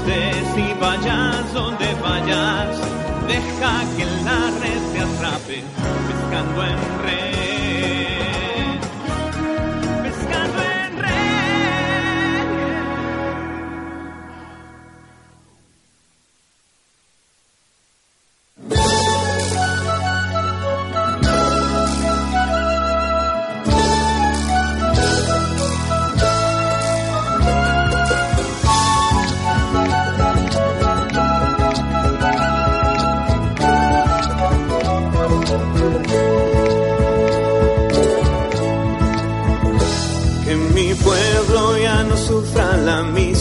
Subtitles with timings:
[0.00, 2.78] estés y vayas donde vayas,
[3.28, 5.62] deja que la red te atrape,
[6.08, 7.59] pescando en red.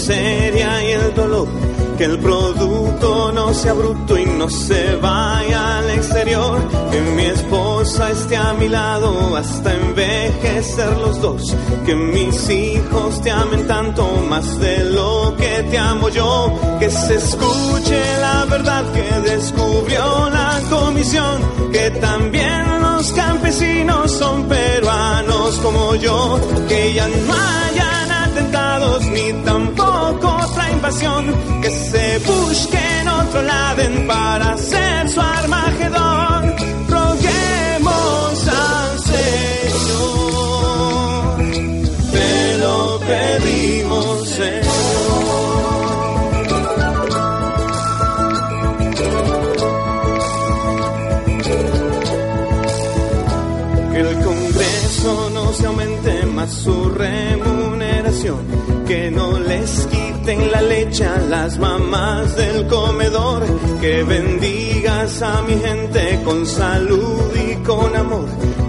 [0.09, 1.47] Miseria y el dolor.
[1.97, 6.57] Que el producto no sea bruto y no se vaya al exterior.
[6.91, 11.55] Que mi esposa esté a mi lado hasta envejecer los dos.
[11.85, 16.57] Que mis hijos te amen tanto más de lo que te amo yo.
[16.79, 21.41] Que se escuche la verdad que descubrió la comisión.
[21.71, 26.39] Que también los campesinos son peruanos como yo.
[26.67, 27.98] Que ya no hayan
[29.11, 31.25] ni tampoco otra invasión.
[31.61, 36.28] Que se busquen otro lado para hacer su armagedón.
[56.47, 58.39] Su remuneración.
[58.87, 63.45] Que no les quiten la leche a las mamás del comedor.
[63.81, 68.27] Que bendigas a mi gente con salud y con amor.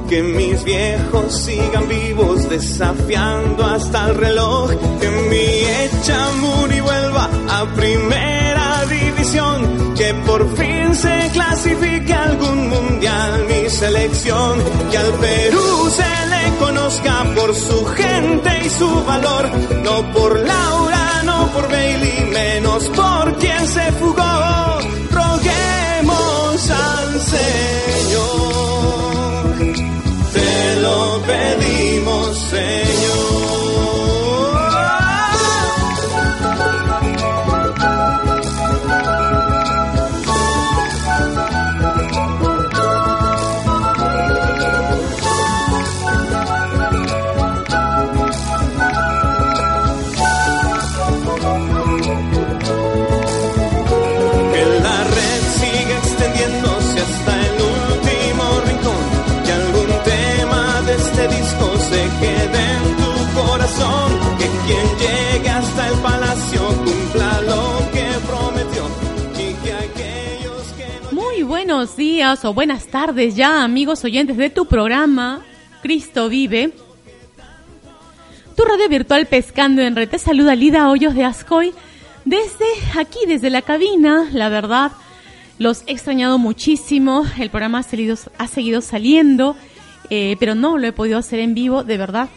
[0.09, 4.71] Que mis viejos sigan vivos desafiando hasta el reloj.
[5.01, 9.70] Que mi Echamuri vuelva a primera división.
[10.11, 14.59] Que por fin se clasifique algún mundial mi selección.
[14.91, 19.49] Que al Perú se le conozca por su gente y su valor.
[19.85, 24.81] No por Laura, no por Bailey, menos por quien se fugó.
[25.13, 28.25] Roguemos al Señor.
[30.33, 33.00] Te lo pedimos, Señor.
[62.21, 64.13] Quede en tu corazón.
[64.39, 68.85] Que quien llegue hasta el palacio cumpla lo que prometió.
[69.35, 74.67] Y que aquellos que Muy buenos días o buenas tardes ya, amigos oyentes de tu
[74.67, 75.43] programa
[75.83, 76.73] Cristo Vive.
[78.57, 81.73] Tu radio virtual Pescando en Red te saluda Lida Hoyos de Ascoy
[82.25, 82.67] desde
[82.99, 84.29] aquí, desde la cabina.
[84.33, 84.93] La verdad,
[85.59, 87.25] los he extrañado muchísimo.
[87.39, 89.57] El programa ha seguido, ha seguido saliendo,
[90.11, 92.29] eh, pero no lo he podido hacer en vivo, de verdad.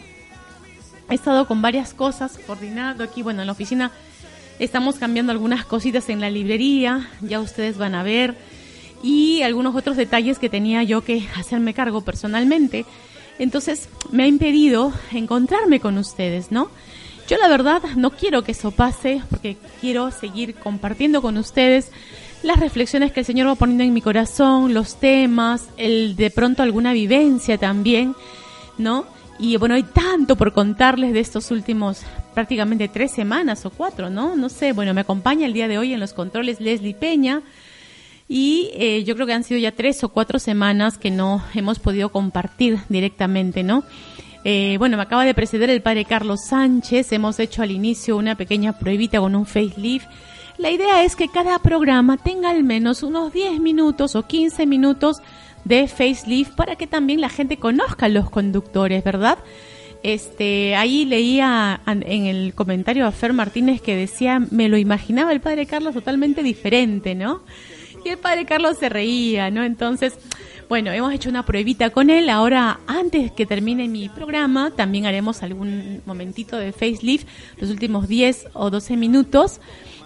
[1.10, 3.92] He estado con varias cosas coordinando aquí, bueno, en la oficina
[4.58, 8.36] estamos cambiando algunas cositas en la librería, ya ustedes van a ver,
[9.02, 12.86] y algunos otros detalles que tenía yo que hacerme cargo personalmente.
[13.38, 16.70] Entonces me ha impedido encontrarme con ustedes, ¿no?
[17.28, 21.90] Yo la verdad no quiero que eso pase porque quiero seguir compartiendo con ustedes
[22.44, 26.62] las reflexiones que el Señor va poniendo en mi corazón, los temas, el de pronto
[26.62, 28.14] alguna vivencia también,
[28.76, 29.06] ¿no?
[29.38, 32.02] Y bueno, hay tanto por contarles de estos últimos
[32.34, 34.36] prácticamente tres semanas o cuatro, ¿no?
[34.36, 37.42] No sé, bueno, me acompaña el día de hoy en los controles Leslie Peña
[38.28, 41.78] y eh, yo creo que han sido ya tres o cuatro semanas que no hemos
[41.78, 43.84] podido compartir directamente, ¿no?
[44.44, 48.34] Eh, bueno, me acaba de preceder el padre Carlos Sánchez, hemos hecho al inicio una
[48.34, 50.06] pequeña pruebita con un facelift.
[50.64, 55.18] La idea es que cada programa tenga al menos unos 10 minutos o 15 minutos
[55.66, 59.36] de facelift para que también la gente conozca a los conductores, ¿verdad?
[60.02, 65.42] Este, ahí leía en el comentario a Fer Martínez que decía, me lo imaginaba el
[65.42, 67.42] padre Carlos totalmente diferente, ¿no?
[68.02, 69.64] Y el padre Carlos se reía, ¿no?
[69.64, 70.14] Entonces,
[70.70, 72.30] bueno, hemos hecho una pruebita con él.
[72.30, 77.28] Ahora, antes que termine mi programa, también haremos algún momentito de facelift,
[77.58, 79.60] los últimos 10 o 12 minutos,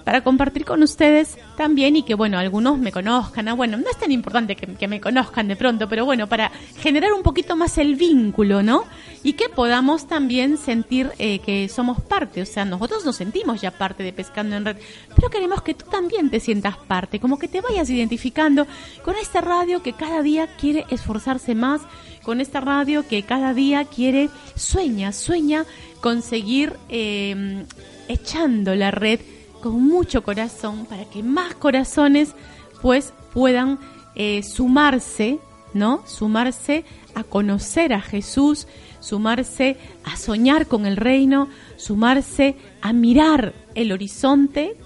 [0.09, 3.47] para compartir con ustedes también y que, bueno, algunos me conozcan.
[3.47, 7.13] Ah, bueno, no es tan importante que, me conozcan de pronto, pero bueno, para generar
[7.13, 8.85] un poquito más el vínculo, ¿no?
[9.23, 13.71] Y que podamos también sentir eh, que somos parte, o sea, nosotros nos sentimos ya
[13.71, 14.79] parte de Pescando en Red,
[15.15, 18.67] pero queremos que tú también te sientas parte, como que te vayas identificando
[19.05, 21.83] con esta radio que cada día quiere esforzarse más,
[22.23, 25.67] con esta radio que cada día quiere, sueña, sueña
[26.01, 27.67] conseguir eh,
[28.09, 29.21] echando la red
[29.61, 32.35] con mucho corazón para que más corazones
[32.81, 33.79] pues puedan
[34.15, 35.39] eh, sumarse,
[35.75, 36.03] ¿no?
[36.07, 36.85] Sumarse
[37.15, 38.67] a conocer a Jesús,
[39.01, 44.77] sumarse a soñar con el reino, sumarse a mirar el horizonte,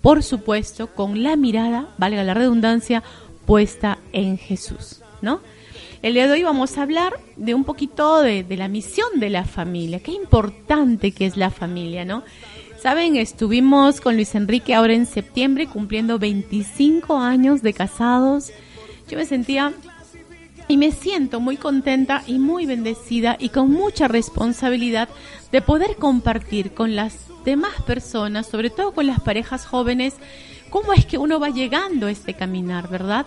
[0.00, 3.02] por supuesto, con la mirada, valga la redundancia,
[3.46, 5.40] puesta en Jesús, ¿no?
[6.02, 9.30] El día de hoy vamos a hablar de un poquito de, de la misión de
[9.30, 12.24] la familia, qué importante que es la familia, ¿no?
[12.84, 18.52] Saben, estuvimos con Luis Enrique ahora en septiembre cumpliendo 25 años de casados.
[19.08, 19.72] Yo me sentía
[20.68, 25.08] y me siento muy contenta y muy bendecida y con mucha responsabilidad
[25.50, 27.16] de poder compartir con las
[27.46, 30.16] demás personas, sobre todo con las parejas jóvenes,
[30.68, 33.24] cómo es que uno va llegando a este caminar, ¿verdad?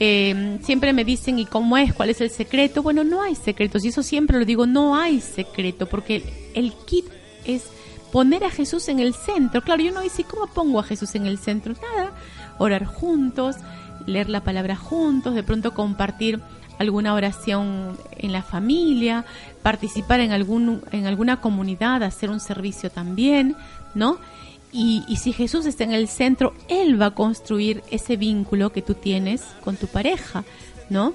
[0.00, 1.94] Eh, siempre me dicen, ¿y cómo es?
[1.94, 2.82] ¿Cuál es el secreto?
[2.82, 7.06] Bueno, no hay secretos, y eso siempre lo digo, no hay secreto, porque el kit
[7.46, 7.70] es
[8.12, 9.62] poner a Jesús en el centro.
[9.62, 11.74] Claro, yo no dice, ¿cómo pongo a Jesús en el centro?
[11.74, 12.12] Nada,
[12.58, 13.56] orar juntos,
[14.06, 16.40] leer la palabra juntos, de pronto compartir
[16.78, 19.24] alguna oración en la familia,
[19.62, 23.56] participar en, algún, en alguna comunidad, hacer un servicio también,
[23.94, 24.18] ¿no?
[24.72, 28.80] Y, y, si Jesús está en el centro, Él va a construir ese vínculo que
[28.80, 30.44] tú tienes con tu pareja,
[30.88, 31.12] ¿no?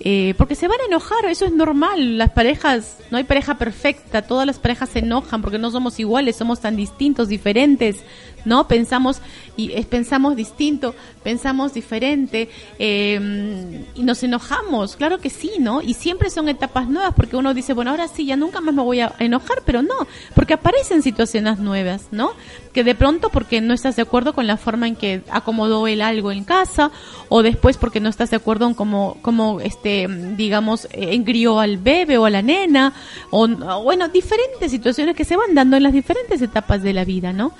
[0.00, 2.18] Eh, porque se van a enojar, eso es normal.
[2.18, 6.36] Las parejas, no hay pareja perfecta, todas las parejas se enojan porque no somos iguales,
[6.36, 8.04] somos tan distintos, diferentes,
[8.44, 8.68] ¿no?
[8.68, 9.20] Pensamos
[9.58, 10.94] y pensamos distinto,
[11.24, 12.48] pensamos diferente
[12.78, 15.82] em, y nos enojamos, claro que sí, ¿no?
[15.82, 18.82] Y siempre son etapas nuevas porque uno dice, bueno, ahora sí, ya nunca más me
[18.82, 20.06] voy a enojar, pero no,
[20.36, 22.30] porque aparecen situaciones nuevas, ¿no?
[22.72, 26.02] Que de pronto porque no estás de acuerdo con la forma en que acomodó él
[26.02, 26.92] algo en casa
[27.28, 30.06] o después porque no estás de acuerdo en cómo, cómo este,
[30.36, 32.92] digamos, engrió al bebé o a la nena
[33.30, 33.48] o,
[33.82, 37.52] bueno, diferentes situaciones que se van dando en las diferentes etapas de la vida, ¿no?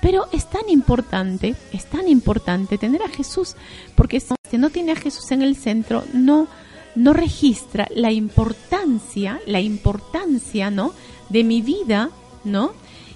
[0.00, 3.56] Pero es tan importante, es tan importante tener a Jesús,
[3.96, 6.46] porque si no tiene a Jesús en el centro, no,
[6.94, 10.92] no registra la importancia, la importancia, ¿no?
[11.28, 12.10] De mi vida,
[12.44, 12.72] ¿no?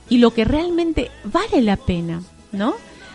[0.08, 2.74] Y lo que realmente vale la pena, ¿no?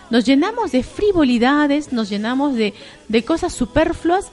[0.10, 2.74] Nos llenamos de frivolidades, nos llenamos de,
[3.10, 4.28] de cosas superfluas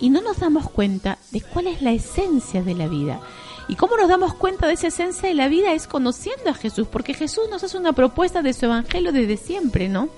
[0.00, 3.20] y no nos damos cuenta de cuál es la esencia de la vida.
[3.68, 5.72] ¿Y cómo nos damos cuenta de esa esencia de la vida?
[5.72, 9.88] Es conociendo a Jesús, porque Jesús nos hace una propuesta de su evangelio desde siempre,
[9.88, 10.08] ¿no?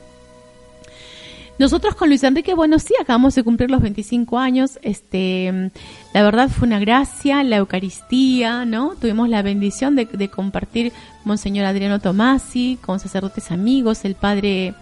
[1.59, 4.79] Nosotros con Luis Enrique, bueno, sí, acabamos de cumplir los 25 años.
[4.81, 5.71] Este,
[6.15, 8.95] la verdad fue una gracia, la Eucaristía, ¿no?
[8.99, 10.93] Tuvimos la bendición de, de compartir
[11.25, 14.75] Monseñor Adriano Tomasi, con sacerdotes amigos, el padre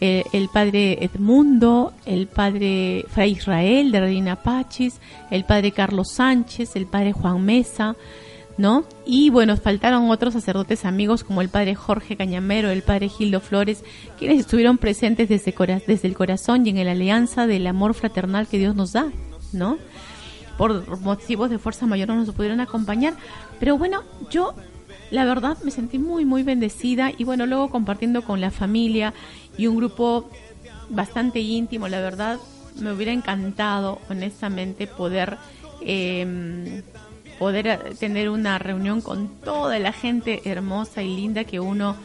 [0.00, 5.00] eh, el padre Edmundo, el padre Fray Israel de Redina Pachis,
[5.30, 7.96] el padre Carlos Sánchez, el padre Juan Mesa,
[8.58, 8.84] ¿no?
[9.06, 13.84] Y bueno, faltaron otros sacerdotes amigos como el padre Jorge Cañamero, el padre Gildo Flores,
[14.18, 15.54] quienes estuvieron presentes desde,
[15.86, 19.10] desde el corazón y en la alianza del amor fraternal que Dios nos da,
[19.52, 19.78] ¿no?
[20.58, 23.14] Por motivos de fuerza mayor no nos pudieron acompañar,
[23.58, 24.54] pero bueno, yo
[25.10, 29.14] la verdad me sentí muy, muy bendecida y bueno, luego compartiendo con la familia
[29.56, 30.30] y un grupo
[30.88, 32.38] bastante íntimo, la verdad
[32.80, 35.38] me hubiera encantado honestamente poder
[35.80, 36.82] em,
[37.38, 41.96] poder tener una reunión con toda la gente hermosa y linda que uno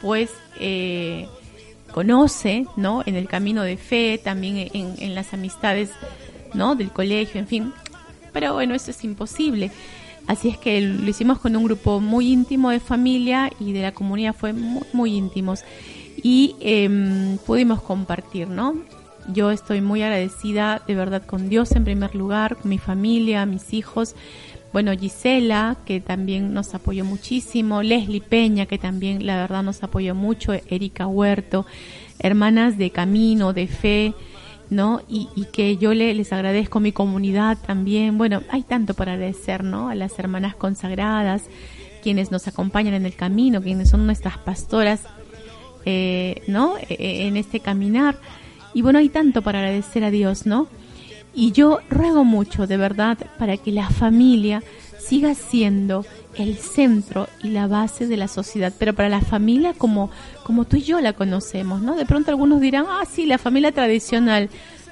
[0.00, 1.28] pues eh,
[1.92, 3.02] conoce, ¿no?
[3.06, 5.90] En el camino de fe, también en, en las amistades,
[6.54, 6.74] ¿no?
[6.74, 7.72] Del colegio, en fin.
[8.32, 9.70] Pero bueno, eso es imposible.
[10.26, 13.92] Así es que lo hicimos con un grupo muy íntimo de familia y de la
[13.92, 15.62] comunidad, fue muy, muy íntimos.
[16.22, 18.74] Y eh, pudimos compartir, ¿no?
[19.32, 23.72] Yo estoy muy agradecida de verdad con Dios en primer lugar, con mi familia, mis
[23.72, 24.14] hijos.
[24.72, 30.14] Bueno, Gisela, que también nos apoyó muchísimo, Leslie Peña, que también la verdad nos apoyó
[30.14, 31.66] mucho, Erika Huerto,
[32.18, 34.14] hermanas de camino, de fe,
[34.70, 35.00] ¿no?
[35.08, 38.18] Y, y que yo le, les agradezco mi comunidad también.
[38.18, 39.88] Bueno, hay tanto para agradecer, ¿no?
[39.88, 41.44] A las hermanas consagradas,
[42.02, 45.02] quienes nos acompañan en el camino, quienes son nuestras pastoras,
[45.86, 46.76] eh, ¿no?
[46.76, 48.18] E, e, en este caminar.
[48.74, 50.68] Y bueno, hay tanto para agradecer a Dios, ¿no?
[51.34, 54.62] Y yo ruego mucho, de verdad, para que la familia
[54.98, 60.10] siga siendo el centro y la base de la sociedad, pero para la familia como,
[60.44, 61.94] como tú y yo la conocemos, ¿no?
[61.94, 64.50] De pronto algunos dirán, ah, sí, la familia tradicional.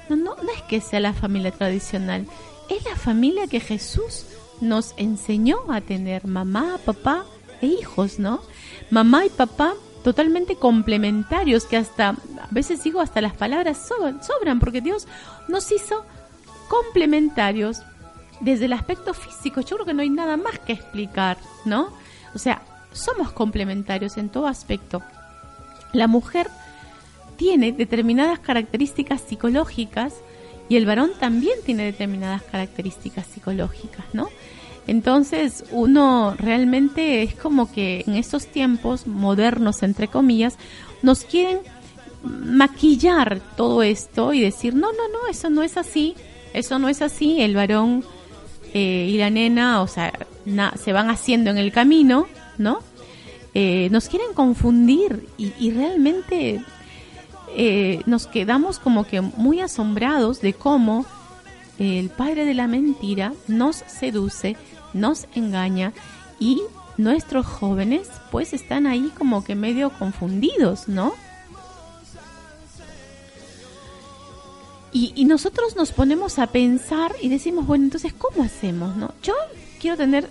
[0.09, 2.25] No, no, no es que sea la familia tradicional,
[2.69, 4.25] es la familia que Jesús
[4.61, 7.25] nos enseñó a tener, mamá, papá
[7.61, 8.41] e hijos, ¿no?
[8.89, 9.73] Mamá y papá
[10.05, 13.89] totalmente complementarios, que hasta, a veces digo, hasta las palabras
[14.21, 15.07] sobran, porque Dios
[15.47, 16.05] nos hizo
[16.67, 17.81] complementarios
[18.39, 19.61] desde el aspecto físico.
[19.61, 21.89] Yo creo que no hay nada más que explicar, ¿no?
[22.35, 22.61] O sea,
[22.93, 25.01] somos complementarios en todo aspecto.
[25.91, 26.51] La mujer
[27.35, 30.13] tiene determinadas características psicológicas
[30.69, 34.29] y el varón también tiene determinadas características psicológicas, ¿no?
[34.87, 40.57] Entonces uno realmente es como que en estos tiempos modernos, entre comillas,
[41.01, 41.59] nos quieren
[42.23, 46.15] maquillar todo esto y decir, no, no, no, eso no es así,
[46.53, 48.03] eso no es así, el varón
[48.73, 50.13] eh, y la nena, o sea,
[50.81, 52.27] se van haciendo en el camino,
[52.57, 52.79] ¿no?
[53.53, 56.61] Eh, nos quieren confundir y, realmente
[57.55, 61.05] eh, nos quedamos como que muy asombrados de cómo
[61.79, 64.57] el padre de la mentira nos seduce,
[64.95, 65.93] nos engaña
[66.39, 66.63] y
[66.97, 71.13] nuestros jóvenes pues están ahí como que medio confundidos, ¿no?
[74.97, 78.95] Y, nosotros nos ponemos a pensar y decimos, bueno, entonces, ¿cómo hacemos?
[78.95, 79.13] No?
[79.21, 79.33] Yo
[79.77, 80.29] quiero tener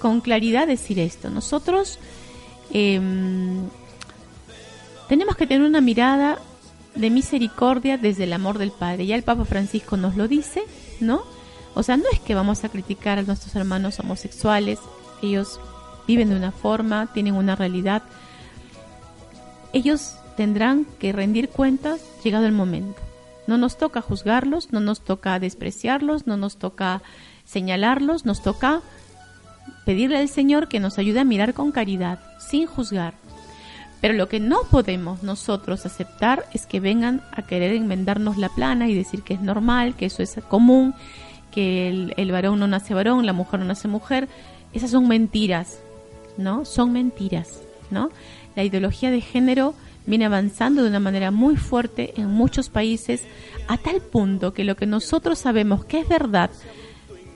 [0.00, 1.30] con claridad decir esto.
[1.30, 2.00] Nosotros
[2.72, 3.68] em,
[5.08, 6.40] tenemos que tener una mirada
[6.96, 9.06] de misericordia desde el amor del Padre.
[9.06, 10.64] Ya el Papa Francisco nos lo dice,
[10.98, 11.22] ¿no?
[11.74, 14.78] O sea, no es que vamos a criticar a nuestros hermanos homosexuales,
[15.22, 15.60] ellos
[16.06, 18.02] viven de una forma, tienen una realidad.
[19.72, 23.00] Ellos tendrán que rendir cuentas llegado el momento.
[23.46, 27.02] No nos toca juzgarlos, no nos toca despreciarlos, no nos toca
[27.44, 28.80] señalarlos, nos toca
[29.84, 33.14] pedirle al Señor que nos ayude a mirar con caridad, sin juzgar.
[34.00, 38.88] Pero lo que no podemos nosotros aceptar es que vengan a querer enmendarnos la plana
[38.88, 40.94] y decir que es normal, que eso es común,
[41.50, 44.28] que el, varón no nace varón, la mujer no nace mujer.
[44.72, 45.80] Esas son mentiras,
[46.36, 46.64] ¿no?
[46.64, 48.10] Son mentiras, ¿no?
[48.56, 49.74] La ideología de género
[50.06, 53.24] viene avanzando de una manera muy fuerte en muchos países
[53.68, 56.50] a tal punto que lo que nosotros sabemos que es verdad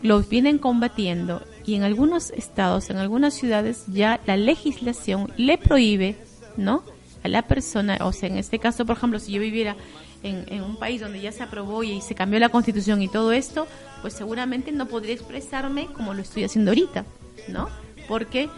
[0.03, 6.17] lo vienen combatiendo y en algunos estados, en algunas ciudades ya la legislación le prohíbe,
[6.57, 6.83] ¿no?
[7.23, 9.77] A la persona, o sea, en este caso, por ejemplo, si yo viviera
[10.25, 13.67] en, un país donde ya se aprobó y se cambió la constitución y todo esto,
[14.01, 17.05] pues seguramente no podría expresarme como lo estoy haciendo ahorita,
[17.49, 17.69] ¿no?
[18.09, 18.49] Porque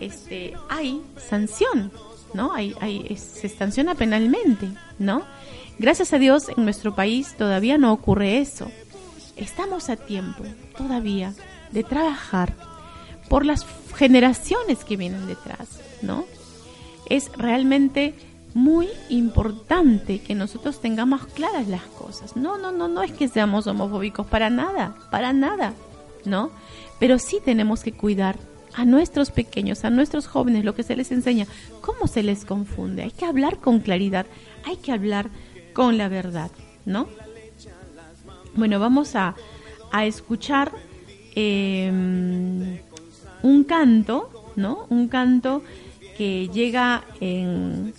[0.00, 1.90] este, hay sanción,
[2.32, 2.54] ¿no?
[2.54, 4.68] Hay, hay, se sanciona penalmente,
[4.98, 5.24] ¿no?
[5.78, 8.70] Gracias a Dios en nuestro país todavía no ocurre eso.
[9.36, 10.44] Estamos a tiempo
[10.78, 11.34] todavía
[11.72, 12.54] de trabajar
[13.28, 13.66] por las
[13.96, 16.24] generaciones que vienen detrás, ¿no?
[17.10, 18.14] Es realmente
[18.56, 22.36] muy importante que nosotros tengamos claras las cosas.
[22.36, 25.74] No, no, no, no es que seamos homofóbicos para nada, para nada,
[26.24, 26.50] ¿no?
[26.98, 28.38] Pero sí tenemos que cuidar
[28.72, 31.46] a nuestros pequeños, a nuestros jóvenes, lo que se les enseña,
[31.82, 33.02] cómo se les confunde.
[33.02, 34.24] Hay que hablar con claridad,
[34.64, 35.28] hay que hablar
[35.74, 36.50] con la verdad,
[36.86, 37.08] ¿no?
[38.54, 39.34] Bueno, vamos a,
[39.92, 40.72] a escuchar
[41.34, 42.78] em,
[43.42, 44.86] un canto, ¿no?
[44.88, 45.62] Un canto
[46.16, 47.92] que llega en,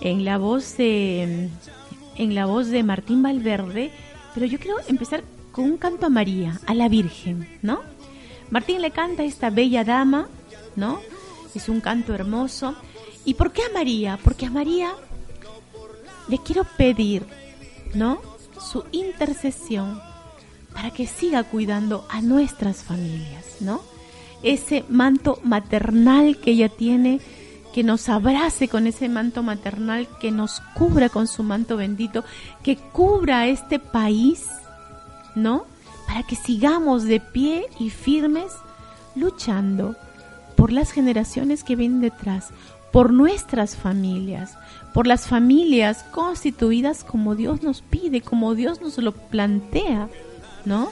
[0.00, 1.48] en la voz de
[2.16, 3.90] en la voz de Martín Valverde,
[4.34, 7.80] pero yo quiero empezar con un canto a María, a la Virgen, ¿no?
[8.50, 10.28] Martín le canta a esta bella dama,
[10.76, 11.00] ¿no?
[11.54, 12.74] Es un canto hermoso.
[13.24, 14.18] ¿Y por qué a María?
[14.22, 14.92] Porque a María
[16.28, 17.24] le quiero pedir,
[17.94, 18.20] ¿no?
[18.60, 20.00] Su intercesión
[20.72, 23.82] para que siga cuidando a nuestras familias, ¿no?
[24.42, 27.20] Ese manto maternal que ella tiene,
[27.72, 32.24] que nos abrace con ese manto maternal, que nos cubra con su manto bendito,
[32.62, 34.46] que cubra este país,
[35.34, 35.66] ¿no?
[36.10, 38.50] para que sigamos de pie y firmes
[39.14, 39.94] luchando
[40.56, 42.48] por las generaciones que vienen detrás,
[42.90, 44.56] por nuestras familias,
[44.92, 50.08] por las familias constituidas como Dios nos pide, como Dios nos lo plantea,
[50.64, 50.90] ¿no?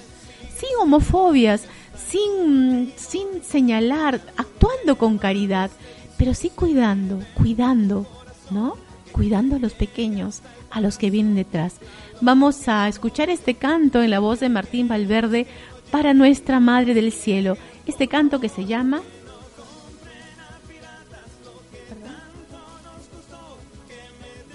[0.57, 1.65] Sin homofobias,
[2.09, 5.73] sin, sin señalar, actuando con caridad,
[6.19, 8.07] pero sí cuidando, cuidando,
[8.51, 8.77] ¿no?
[9.13, 11.77] Cuidando a los pequeños, a los que vienen detrás.
[12.21, 15.47] Vamos a escuchar este canto en la voz de Martín Valverde
[15.91, 17.57] para nuestra Madre del Cielo.
[17.87, 19.01] Este canto que se llama...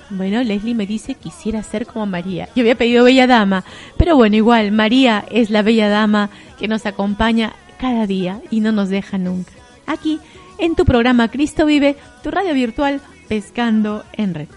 [0.10, 2.48] Bueno, Leslie me dice quisiera ser como María.
[2.56, 3.64] Yo había pedido Bella Dama,
[3.98, 6.30] pero bueno, igual, María es la Bella Dama
[6.60, 9.52] que nos acompaña cada día y no nos deja nunca.
[9.88, 10.20] Aquí,
[10.58, 14.50] en tu programa Cristo Vive, tu radio virtual Pescando en Red.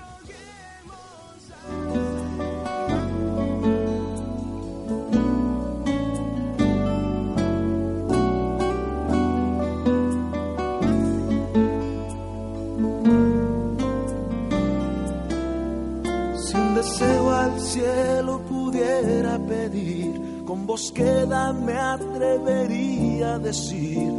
[20.76, 24.12] búsqueda me atrevería a decir,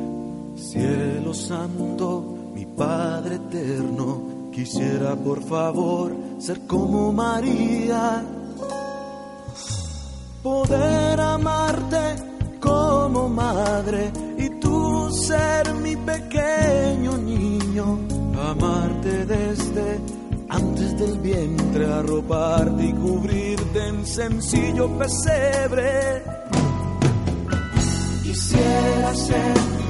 [0.57, 8.23] cielo santo, mi Padre eterno, quisiera por favor ser como María,
[10.41, 12.15] poder amarte
[12.59, 17.99] como madre y tú ser mi pequeño niño,
[18.49, 19.99] amarte desde
[20.49, 26.23] antes del vientre, arroparte y cubrirte en sencillo pesebre.
[28.23, 29.86] Quisiera ser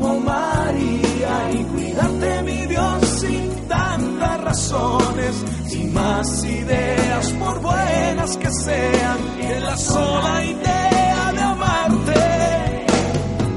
[0.00, 8.50] como María y cuidarte, mi Dios, sin tantas razones, sin más ideas, por buenas que
[8.50, 12.86] sean, que la sola idea de amarte.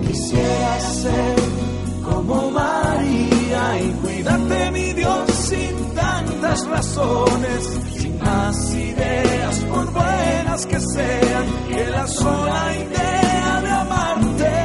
[0.08, 1.36] Quisiera ser
[2.04, 10.80] como María y cuidarte, mi Dios, sin tantas razones, sin más ideas, por buenas que
[10.80, 14.63] sean, que la sola idea de amarte.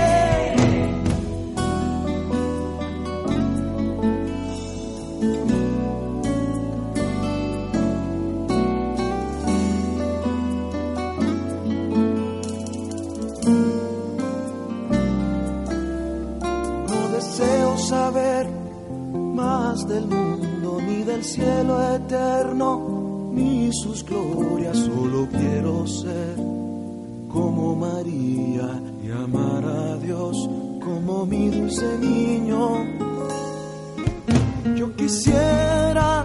[19.88, 24.76] Del mundo, ni del cielo eterno, ni sus glorias.
[24.76, 26.37] Solo quiero ser
[27.28, 30.49] como María y amar a Dios
[30.85, 32.85] como mi dulce niño.
[34.76, 36.25] Yo quisiera,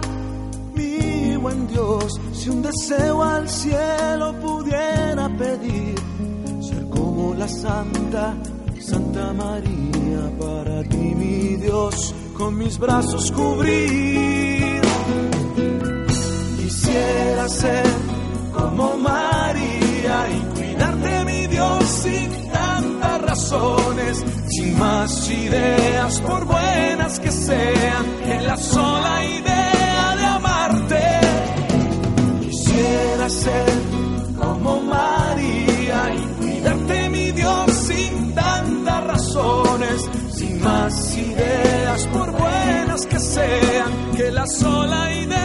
[0.74, 5.94] mi buen Dios, si un deseo al cielo pudiera pedir,
[6.60, 8.34] ser como la Santa,
[8.78, 14.80] Santa María, para ti, mi Dios con mis brazos cubrir.
[16.58, 17.86] Quisiera ser
[18.52, 27.30] como María y cuidarte, mi Dios, sin tantas razones, sin más ideas, por buenas que
[27.30, 29.53] sean, en la sola idea
[40.64, 45.43] más ideas, por buenas que sean, que la sola idea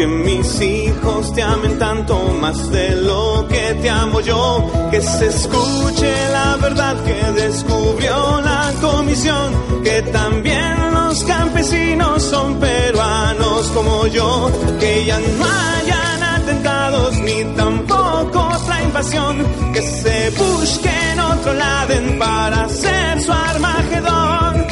[0.00, 4.88] Que mis hijos te amen tanto más de lo que te amo yo.
[4.90, 9.52] Que se escuche la verdad que descubrió la comisión.
[9.84, 14.50] Que también los campesinos son peruanos como yo.
[14.80, 19.44] Que ya no hayan atentados ni tampoco otra invasión.
[19.74, 24.69] Que se busquen otro lado para hacer su armagedón.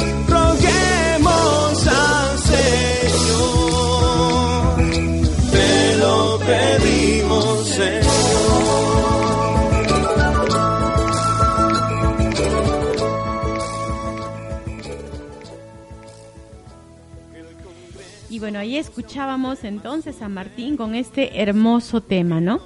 [18.58, 22.60] Bueno, ahí escuchábamos entonces a Martín con este hermoso tema, ¿no?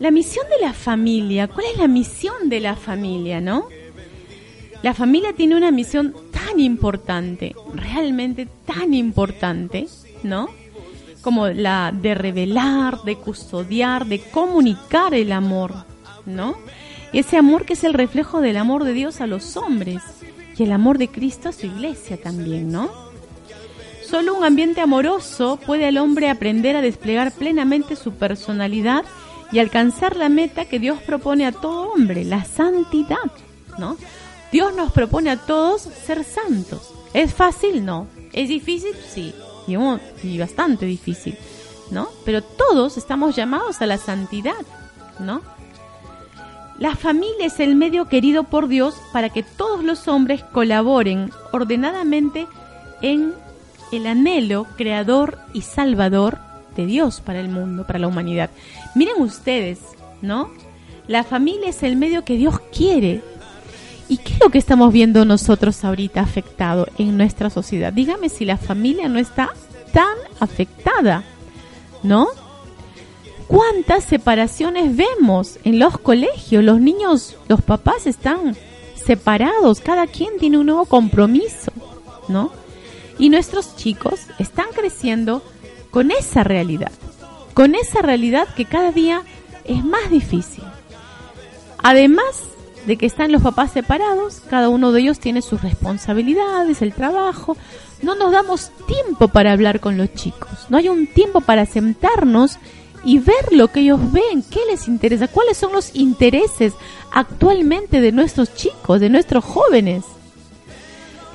[0.00, 3.68] La misión de la familia, ¿cuál es la misión de la familia, no?
[4.82, 9.86] La familia tiene una misión tan importante, realmente tan importante,
[10.24, 10.48] ¿no?
[11.22, 15.72] Como la de revelar, de custodiar, de comunicar el amor,
[16.24, 16.56] ¿no?
[17.12, 20.02] Ese amor que es el reflejo del amor de Dios a los hombres
[20.56, 23.05] y el amor de Cristo a su iglesia también, ¿no?
[24.08, 29.04] Solo un ambiente amoroso puede al hombre aprender a desplegar plenamente su personalidad
[29.50, 33.30] y alcanzar la meta que Dios propone a todo hombre, la santidad,
[33.78, 33.96] ¿no?
[34.52, 36.92] Dios nos propone a todos ser santos.
[37.14, 37.84] ¿Es fácil?
[37.84, 38.06] No.
[38.32, 38.94] ¿Es difícil?
[39.08, 39.34] Sí.
[40.22, 41.36] Y, bastante difícil,
[41.90, 42.08] ¿no?
[42.24, 44.54] Pero todos estamos llamados a la santidad,
[45.18, 45.42] ¿no?
[46.78, 52.46] La familia es el medio querido por Dios para que todos los hombres colaboren ordenadamente
[53.02, 53.34] en
[53.92, 56.38] el anhelo creador y salvador
[56.76, 58.50] de Dios para el mundo, para la humanidad.
[58.94, 59.80] Miren ustedes,
[60.22, 60.50] ¿no?
[61.08, 63.22] La familia es el medio que Dios quiere.
[64.08, 67.92] ¿Y qué es lo que estamos viendo nosotros ahorita afectado en nuestra sociedad?
[67.92, 69.50] Dígame si la familia no está
[69.92, 71.24] tan afectada,
[72.02, 72.28] ¿no?
[73.48, 76.64] ¿Cuántas separaciones vemos en los colegios?
[76.64, 78.56] Los niños, los papás están
[78.96, 81.72] separados, cada quien tiene un nuevo compromiso,
[82.28, 82.50] ¿no?
[83.18, 85.42] Y nuestros chicos están creciendo
[85.90, 86.92] con esa realidad,
[87.54, 89.22] con esa realidad que cada día
[89.64, 90.64] es más difícil.
[91.82, 92.42] Además
[92.86, 97.56] de que están los papás separados, cada uno de ellos tiene sus responsabilidades, el trabajo.
[98.02, 102.58] No nos damos tiempo para hablar con los chicos, no hay un tiempo para sentarnos
[103.04, 106.74] y ver lo que ellos ven, qué les interesa, cuáles son los intereses
[107.12, 110.04] actualmente de nuestros chicos, de nuestros jóvenes.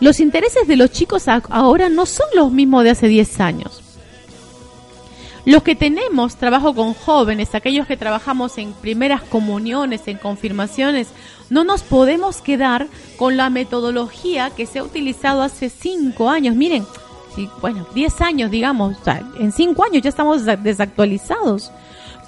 [0.02, 3.82] Los intereses de los chicos ahora no son los mismos de hace 10 años.
[5.46, 11.08] Los que tenemos trabajo con jóvenes, aquellos que trabajamos en primeras comuniones, en confirmaciones,
[11.50, 12.88] no nos podemos quedar
[13.18, 16.56] con la metodología que se ha utilizado hace 5 años.
[16.56, 16.86] Miren,
[17.60, 18.98] bueno, 10 años, digamos,
[19.40, 21.72] en 5 años ya estamos desa- desactualizados.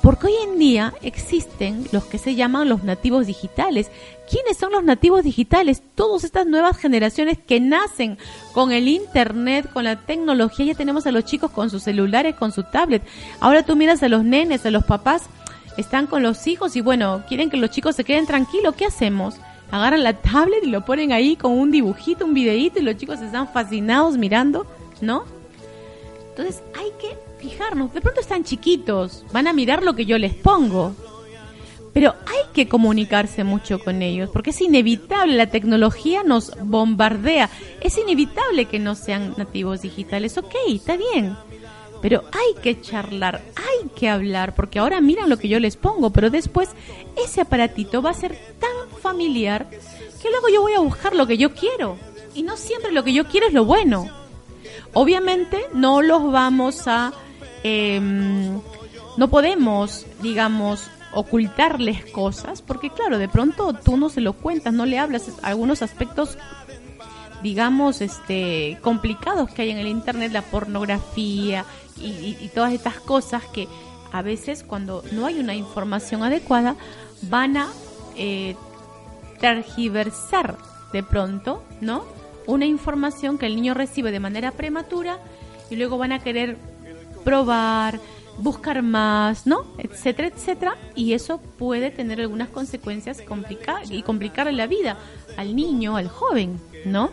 [0.01, 3.89] Porque hoy en día existen los que se llaman los nativos digitales.
[4.29, 5.83] ¿Quiénes son los nativos digitales?
[5.95, 8.17] Todas estas nuevas generaciones que nacen
[8.53, 10.67] con el internet, con la tecnología.
[10.67, 13.03] Ya tenemos a los chicos con sus celulares, con su tablet.
[13.39, 15.23] Ahora tú miras a los nenes, a los papás,
[15.77, 18.75] están con los hijos y bueno, quieren que los chicos se queden tranquilos.
[18.75, 19.35] ¿Qué hacemos?
[19.71, 23.21] Agarran la tablet y lo ponen ahí con un dibujito, un videíto y los chicos
[23.21, 24.65] están fascinados mirando,
[25.01, 25.25] ¿no?
[26.29, 30.33] Entonces hay que fijarnos, de pronto están chiquitos, van a mirar lo que yo les
[30.33, 30.95] pongo.
[31.93, 37.49] Pero hay que comunicarse mucho con ellos, porque es inevitable, la tecnología nos bombardea,
[37.81, 41.35] es inevitable que no sean nativos digitales, ok, está bien,
[42.01, 46.09] pero hay que charlar, hay que hablar, porque ahora miran lo que yo les pongo,
[46.09, 46.69] pero después
[47.15, 51.37] ese aparatito va a ser tan familiar que luego yo voy a buscar lo que
[51.37, 51.97] yo quiero,
[52.33, 54.09] y no siempre lo que yo quiero es lo bueno.
[54.93, 57.13] Obviamente no los vamos a...
[57.63, 58.59] em,
[59.17, 64.85] no podemos, digamos, ocultarles cosas, porque claro, de pronto tú no se lo cuentas, no
[64.85, 66.37] le hablas algunos aspectos,
[67.41, 71.65] digamos, este, complicados que hay en el Internet, la pornografía
[71.97, 73.67] y, todas estas cosas que
[74.11, 76.75] a veces cuando no hay una información adecuada
[77.23, 77.67] van a
[78.15, 78.55] eh,
[79.39, 80.57] tergiversar
[80.91, 82.05] de pronto, ¿no?
[82.45, 85.19] Una información que el niño recibe de manera prematura
[85.69, 86.57] y luego van a querer
[87.23, 87.99] probar,
[88.37, 89.65] buscar más, ¿no?
[89.77, 90.77] Etcétera, etcétera.
[90.95, 94.97] Y eso puede tener algunas consecuencias complicadas y complicarle la vida
[95.37, 97.11] al niño, al joven, ¿no?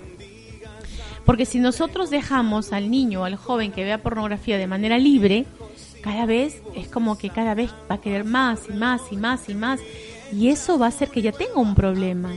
[1.25, 5.47] Porque si nosotros dejamos al niño al joven que vea pornografía de manera libre,
[6.03, 9.49] cada vez es como que cada vez va a querer más y más y más
[9.49, 9.81] y más.
[10.33, 12.33] Y eso va a hacer que ya tenga un problema.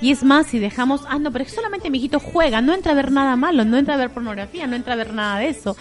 [0.00, 2.74] Y es más, si dejamos, ah, no, pero es que solamente mi hijito juega, no
[2.74, 5.38] entra a ver nada malo, no entra a ver pornografía, no entra a ver nada
[5.38, 5.76] de eso.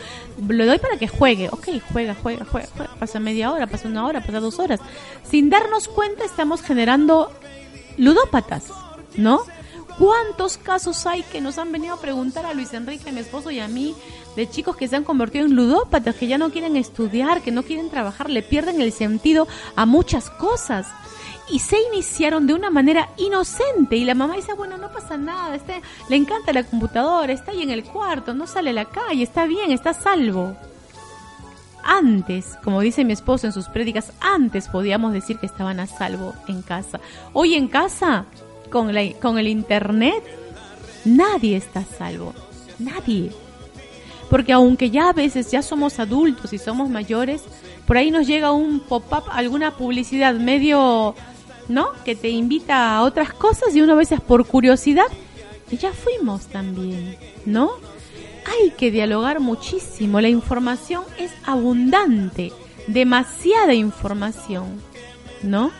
[0.47, 2.95] Lo doy para que juegue, ok, juega, juega, juega, juega.
[2.95, 4.79] pasa media hora, pasa una hora, pasa dos horas.
[5.29, 7.31] Sin darnos cuenta estamos generando
[7.97, 8.71] ludópatas,
[9.17, 9.41] ¿no?
[9.97, 13.59] ¿Cuántos casos hay que nos han venido a preguntar a Luis Enrique, mi esposo y
[13.59, 13.95] a mí,
[14.35, 17.63] de chicos que se han convertido en ludópatas, que ya no quieren estudiar, que no
[17.63, 19.47] quieren trabajar, le pierden el sentido
[19.77, 20.87] a muchas cosas?
[21.49, 25.55] Y se iniciaron de una manera inocente y la mamá dice, bueno, no pasa nada,
[25.55, 29.21] este, le encanta la computadora, está ahí en el cuarto, no sale a la calle,
[29.21, 30.55] está bien, está salvo.
[31.83, 36.33] Antes, como dice mi esposo en sus prédicas, antes podíamos decir que estaban a salvo
[36.47, 36.99] en casa.
[37.31, 38.25] Hoy en casa
[38.71, 40.23] con, la, con el Internet,
[41.05, 42.33] nadie está salvo.
[42.79, 43.31] Nadie.
[44.29, 47.43] Porque aunque ya a veces ya somos adultos y somos mayores,
[47.85, 51.15] por ahí nos llega un pop-up, alguna publicidad medio,
[51.67, 51.87] ¿no?
[52.03, 55.07] Que te invita a otras cosas y uno a veces por curiosidad,
[55.71, 57.71] y ya fuimos también, ¿no?
[58.45, 62.51] Hay que dialogar muchísimo, la información es abundante,
[62.87, 64.81] demasiada información,
[65.41, 65.71] ¿no?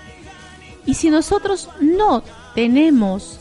[0.85, 2.23] Y si nosotros no
[2.55, 3.39] tenemos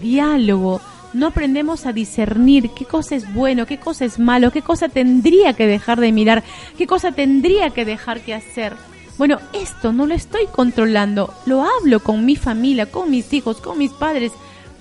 [0.00, 0.80] diálogo,
[1.12, 5.54] no aprendemos a discernir qué cosa es bueno, qué cosa es malo, qué cosa tendría
[5.54, 6.44] que dejar de mirar,
[6.76, 8.74] qué cosa tendría que dejar que hacer.
[9.18, 13.78] Bueno, esto no lo estoy controlando, lo hablo con mi familia, con mis hijos, con
[13.78, 14.32] mis padres,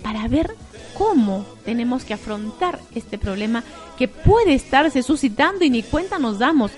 [0.03, 0.55] para ver
[0.97, 3.63] cómo tenemos que afrontar este problema
[3.97, 6.71] que puede estarse suscitando y ni cuenta nos damos.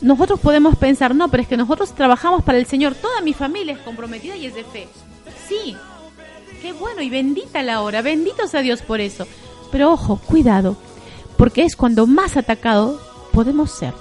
[0.00, 3.74] Nosotros podemos pensar, no, pero es que nosotros trabajamos para el Señor, toda mi familia
[3.74, 4.88] es comprometida y es de fe
[5.50, 5.76] sí.
[6.62, 9.26] Qué bueno y bendita la hora, bendito sea Dios por eso.
[9.72, 10.76] Pero ojo, cuidado,
[11.36, 13.00] porque es cuando más atacado
[13.32, 13.94] podemos ser.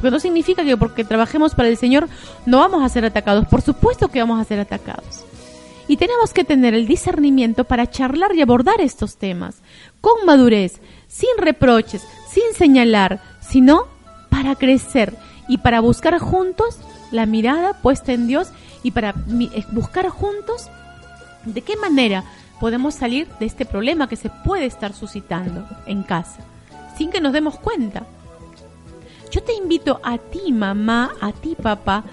[0.00, 2.08] Porque no significa que porque trabajemos para el Señor
[2.46, 3.46] no vamos a ser atacados.
[3.46, 5.24] Por supuesto que vamos a ser atacados.
[5.88, 9.56] Y tenemos que tener el discernimiento para charlar y abordar estos temas
[10.00, 13.88] con madurez, sin reproches, sin señalar, sino
[14.28, 15.16] para crecer
[15.48, 16.78] y para buscar juntos
[17.10, 18.50] la mirada puesta en Dios
[18.82, 20.70] y para eh, buscar juntos
[21.44, 22.24] de qué manera
[22.60, 26.40] podemos salir de este problema que se puede estar suscitando en casa,
[26.96, 28.06] sin que nos demos cuenta.
[29.30, 32.04] Yo te invito a ti, mamá, a ti, papá,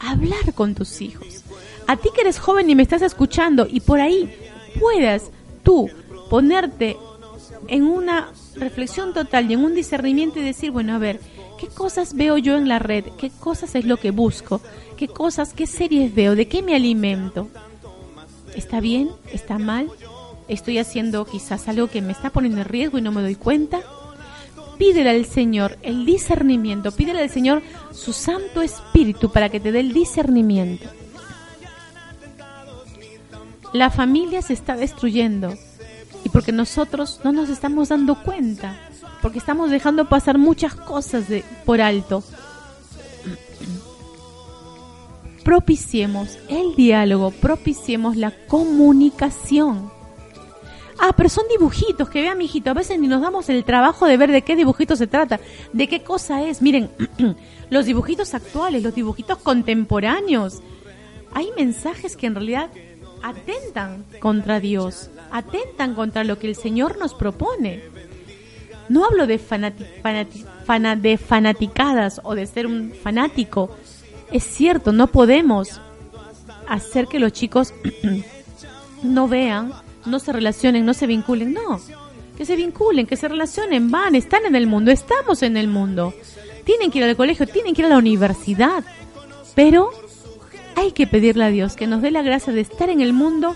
[0.00, 1.44] a hablar con tus hijos.
[1.86, 4.32] A ti que eres joven y me estás escuchando y por ahí
[4.80, 5.30] puedas
[5.62, 5.88] tú
[6.30, 6.96] ponerte
[7.68, 11.20] en una reflexión total y en un discernimiento y decir, bueno, a ver,
[11.58, 13.04] ¿qué cosas veo yo en la red?
[13.18, 14.60] ¿Qué cosas es lo que busco?
[14.94, 17.48] qué cosas, qué series veo, de qué me alimento.
[18.54, 19.10] ¿Está bien?
[19.32, 19.90] ¿Está mal?
[20.48, 23.80] ¿Estoy haciendo quizás algo que me está poniendo en riesgo y no me doy cuenta?
[24.78, 29.80] Pídele al Señor el discernimiento, pídele al Señor su Santo Espíritu para que te dé
[29.80, 30.88] el discernimiento.
[33.72, 35.54] La familia se está destruyendo
[36.24, 38.78] y porque nosotros no nos estamos dando cuenta,
[39.20, 42.22] porque estamos dejando pasar muchas cosas de, por alto
[45.44, 49.92] propiciemos el diálogo, propiciemos la comunicación.
[50.98, 54.16] Ah, pero son dibujitos, que vean, mijito, a veces ni nos damos el trabajo de
[54.16, 55.40] ver de qué dibujito se trata,
[55.72, 56.62] de qué cosa es.
[56.62, 56.90] Miren,
[57.70, 60.62] los dibujitos actuales, los dibujitos contemporáneos,
[61.32, 62.70] hay mensajes que en realidad
[63.22, 67.82] atentan contra Dios, atentan contra lo que el Señor nos propone.
[68.88, 69.40] No hablo de,
[70.98, 73.70] de fanaticadas o de ser un fanático,
[74.30, 75.80] es cierto, no podemos
[76.68, 77.72] hacer que los chicos
[79.02, 79.72] no vean,
[80.06, 81.80] no se relacionen, no se vinculen, no.
[82.36, 86.14] Que se vinculen, que se relacionen, van, están en el mundo, estamos en el mundo.
[86.64, 88.84] Tienen que ir al colegio, tienen que ir a la universidad.
[89.54, 89.90] Pero
[90.76, 93.54] hay que pedirle a Dios que nos dé la gracia de estar en el mundo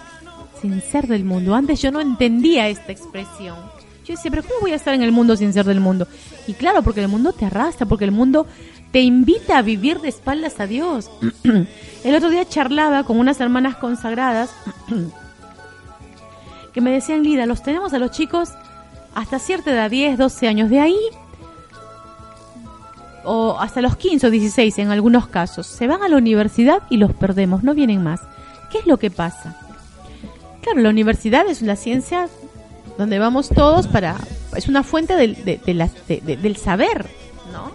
[0.60, 1.54] sin ser del mundo.
[1.54, 3.56] Antes yo no entendía esta expresión.
[4.04, 6.08] Yo decía, pero ¿cómo voy a estar en el mundo sin ser del mundo?
[6.46, 8.46] Y claro, porque el mundo te arrastra, porque el mundo
[8.90, 11.10] te invita a vivir de espaldas a Dios.
[12.04, 14.50] El otro día charlaba con unas hermanas consagradas
[16.78, 18.50] que me decían, Lida, los tenemos a los chicos
[19.12, 20.70] hasta cierta edad, 10, 12 años.
[20.70, 20.96] De ahí,
[23.24, 26.98] o hasta los 15 o 16 en algunos casos, se van a la universidad y
[26.98, 28.20] los perdemos, no vienen más.
[28.70, 29.56] ¿Qué es lo que pasa?
[30.62, 32.28] Claro, la universidad es la ciencia
[32.96, 34.14] donde vamos todos para...
[34.54, 37.06] es una fuente del, del saber,
[37.52, 37.72] ¿no?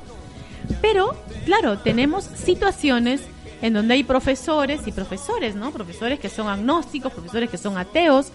[0.81, 1.13] Pero,
[1.43, 3.19] claro, tenemos situaciones
[3.61, 5.71] en donde hay profesores y profesores, ¿no?
[5.71, 8.31] Profesores que son agnósticos, profesores que son ateos,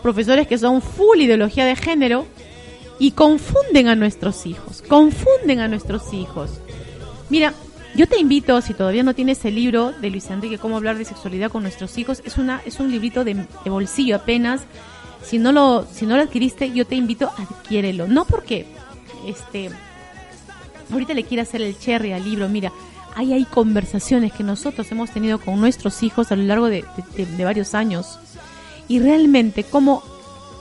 [0.00, 2.26] profesores que son full ideología de género
[2.98, 6.50] y confunden a nuestros hijos, confunden a nuestros hijos.
[7.30, 7.54] Mira,
[7.92, 11.04] Yo te invito, si todavía no tienes el libro de Luis Enrique, Cómo hablar de
[11.04, 14.62] sexualidad con nuestros hijos, es, una, es un librito de, bolsillo apenas.
[15.24, 18.06] Si no, lo, si no lo adquiriste, yo te invito adquiérelo.
[18.06, 18.66] No porque
[19.26, 19.70] este,
[20.92, 22.72] ahorita le quiera hacer el cherry al libro, mira,
[23.16, 26.84] ahí hay conversaciones que nosotros hemos tenido con nuestros hijos a lo largo de
[27.44, 28.20] varios años.
[28.90, 30.02] Y realmente cómo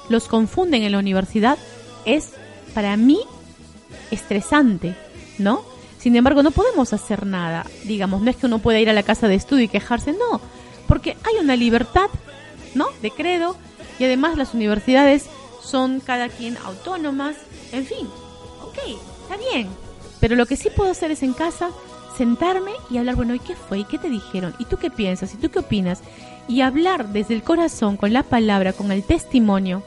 [0.08, 1.58] los confunden en la universidad
[2.06, 2.30] es
[2.76, 3.20] para mí
[4.12, 4.96] estresante,
[5.40, 5.64] ¿no?
[5.98, 7.66] Sin embargo, no podemos hacer nada.
[7.86, 10.40] Digamos, no es que uno pueda ir a la casa de estudio y quejarse, no.
[10.88, 12.08] Porque hay una libertad,
[12.76, 12.86] ¿no?
[13.02, 13.56] De credo.
[13.98, 15.26] Y además las universidades
[15.64, 17.36] son cada quien autónomas.
[17.72, 18.08] En fin,
[18.62, 18.78] ok,
[19.24, 19.70] está bien.
[20.20, 21.72] Pero lo que sí puedo hacer es en casa
[22.16, 23.80] sentarme y hablar, bueno, ¿y qué fue?
[23.80, 24.54] ¿Y qué te dijeron?
[24.60, 25.34] ¿Y tú qué piensas?
[25.34, 26.04] ¿Y tú qué opinas?
[26.50, 29.84] Y hablar desde el corazón, con la palabra, con el testimonio.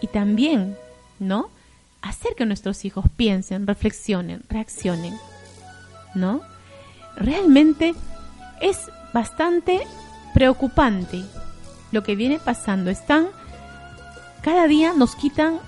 [0.00, 0.76] Y también,
[1.18, 1.48] ¿no?
[2.02, 5.14] Hacer que nuestros hijos piensen, reflexionen, reaccionen.
[6.14, 6.42] ¿no?
[7.16, 7.94] Realmente
[8.60, 9.80] es bastante
[10.34, 11.22] preocupante
[11.90, 12.90] lo que viene pasando.
[12.90, 13.28] Están,
[14.42, 15.58] cada día nos quitan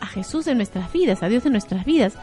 [0.00, 2.14] a Jesús de nuestras vidas, a Dios de nuestras vidas.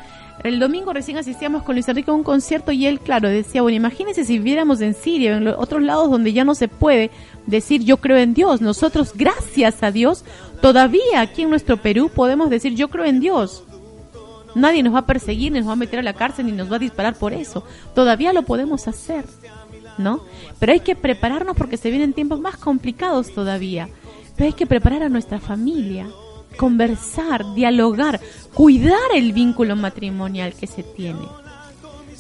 [0.44, 3.76] El domingo recién asistíamos con Luis Enrique a un concierto y él, claro, decía, bueno,
[3.78, 7.10] imagínense si viviéramos en Siria en lo- otros lados donde ya no se puede
[7.48, 8.62] decir yo creo en Dios.
[8.62, 10.24] Nosotros, gracias a Dios,
[10.62, 13.64] todavía aquí en nuestro Perú podemos decir yo creo en Dios.
[14.54, 16.72] Nadie nos va a perseguir, ni nos va a meter a la cárcel, ni nos
[16.72, 17.64] va a disparar por eso.
[17.94, 19.26] Todavía lo podemos hacer,
[19.98, 20.22] ¿no?
[20.60, 23.90] Pero hay que prepararnos porque se vienen tiempos más complicados todavía.
[24.36, 26.08] Pero hay que preparar a nuestra familia,
[26.58, 28.20] conversar, dialogar,
[28.54, 31.28] cuidar el vínculo matrimonial que se tiene.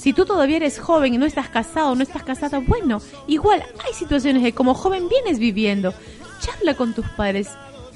[0.08, 3.94] Si tú todavía eres joven y no estás casado, no estás casada, bueno, igual hay
[3.94, 5.94] situaciones que como joven vienes viviendo.
[6.40, 7.50] Charla con tus padres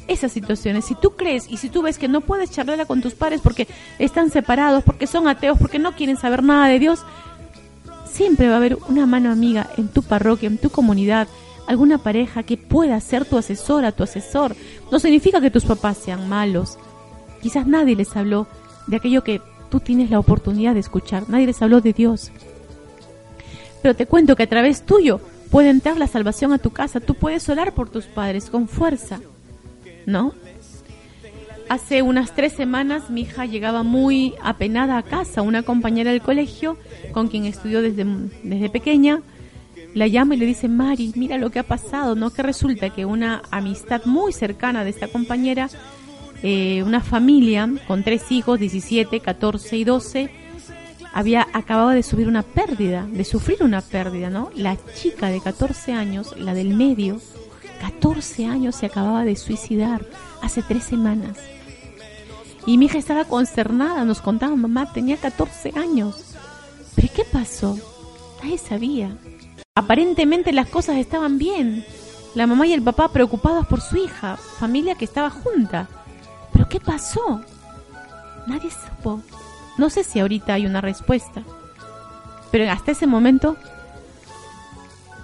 [0.09, 0.83] esas situaciones.
[0.83, 3.65] Si tú crees y si tú ves que no puedes charlarla con tus padres porque
[3.97, 6.99] están separados, porque son ateos, porque no quieren saber nada de Dios,
[8.11, 11.29] siempre va a haber una mano amiga en tu parroquia, en tu comunidad,
[11.65, 14.57] alguna pareja que pueda ser tu asesora, tu asesor.
[14.91, 16.77] No significa que tus papás sean malos.
[17.41, 18.47] Quizás nadie les habló
[18.87, 19.41] de aquello que
[19.71, 21.27] tú tienes la oportunidad de escuchar.
[21.29, 22.31] Nadie les habló de Dios.
[23.81, 26.99] Pero te cuento que a través tuyo puede entrar la salvación a tu casa.
[26.99, 29.19] Tú puedes orar por tus padres con fuerza.
[30.05, 30.33] ¿No?
[31.69, 35.41] Hace unas tres semanas mi hija llegaba muy apenada a casa.
[35.41, 36.77] Una compañera del colegio
[37.13, 38.05] con quien estudió desde,
[38.43, 39.21] desde pequeña
[39.93, 42.29] la llama y le dice, Mari, mira lo que ha pasado, ¿no?
[42.29, 45.69] Que resulta que una amistad muy cercana de esta compañera,
[46.43, 50.29] eh, una familia con tres hijos, 17, 14 y 12,
[51.13, 54.49] había acabado de subir una pérdida, de sufrir una pérdida, ¿no?
[54.55, 57.19] La chica de 14 años, la del medio,
[57.81, 60.05] 14 años se acababa de suicidar
[60.41, 61.37] hace tres semanas.
[62.65, 66.35] Y mi hija estaba consternada, nos contaba, mamá, tenía 14 años.
[66.95, 67.77] ¿Pero qué pasó?
[68.41, 69.17] Nadie sabía.
[69.75, 71.83] Aparentemente las cosas estaban bien.
[72.35, 75.89] La mamá y el papá preocupados por su hija, familia que estaba junta.
[76.71, 77.41] ¿Pero qué pasó?
[78.47, 79.21] Nadie supo.
[79.77, 81.43] No sé si ahorita hay una respuesta.
[82.49, 83.57] Pero hasta ese momento,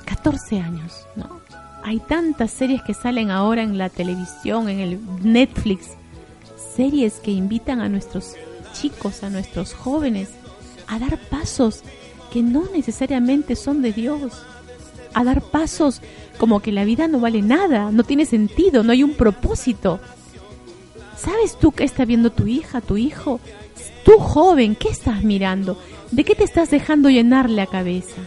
[0.05, 1.39] 14 años, ¿no?
[1.83, 5.91] Hay tantas series que salen ahora en la televisión, en el Netflix,
[6.75, 8.35] series que invitan a nuestros
[8.73, 10.29] chicos, a nuestros jóvenes,
[10.87, 11.81] a dar pasos
[12.31, 14.33] que no necesariamente son de Dios,
[15.13, 16.01] a dar pasos
[16.37, 20.01] como que la vida no vale nada, no tiene sentido, no hay un propósito.
[21.17, 23.39] ¿Sabes tú qué está viendo tu hija, tu hijo?
[24.05, 25.79] Tú joven, ¿qué estás mirando?
[26.11, 28.21] ¿De qué te estás dejando llenar la cabeza?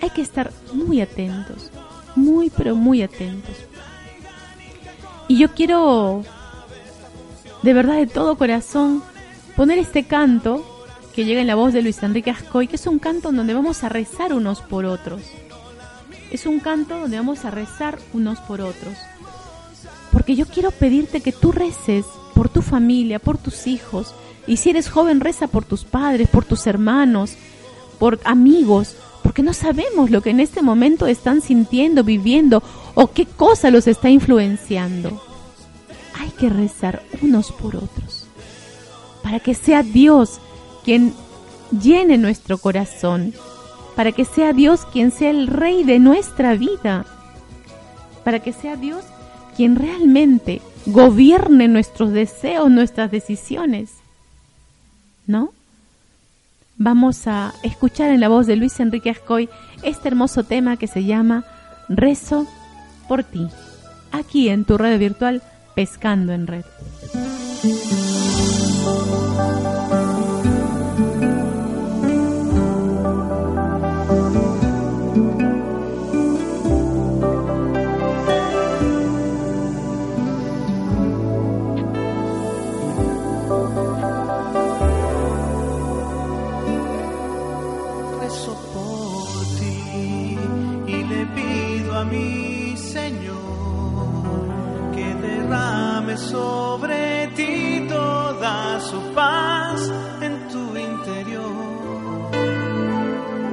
[0.00, 1.70] Hay que estar muy atentos,
[2.14, 3.56] muy pero muy atentos.
[5.28, 6.22] Y yo quiero,
[7.62, 9.02] de verdad de todo corazón,
[9.56, 10.64] poner este canto
[11.14, 13.82] que llega en la voz de Luis Enrique Ascoy, que es un canto donde vamos
[13.82, 15.22] a rezar unos por otros.
[16.30, 18.96] Es un canto donde vamos a rezar unos por otros.
[20.16, 24.14] Porque yo quiero pedirte que tú reces por tu familia, por tus hijos.
[24.46, 27.34] Y si eres joven, reza por tus padres, por tus hermanos,
[27.98, 32.62] por amigos, porque no sabemos lo que en este momento están sintiendo, viviendo
[32.94, 35.20] o qué cosa los está influenciando.
[36.18, 38.26] Hay que rezar unos por otros
[39.22, 40.40] para que sea Dios
[40.82, 41.12] quien
[41.78, 43.34] llene nuestro corazón,
[43.94, 47.04] para que sea Dios quien sea el rey de nuestra vida,
[48.24, 49.04] para que sea Dios
[49.56, 53.90] quien realmente gobierne nuestros deseos, nuestras decisiones.
[55.26, 55.52] ¿No?
[56.76, 59.48] Vamos a escuchar en la voz de Luis Enrique Ascoy
[59.82, 61.44] este hermoso tema que se llama
[61.88, 62.46] Rezo
[63.08, 63.48] por ti,
[64.12, 65.42] aquí en tu red virtual
[65.74, 66.64] Pescando en Red.
[96.16, 99.90] sobre ti toda su paz
[100.20, 102.30] en tu interior.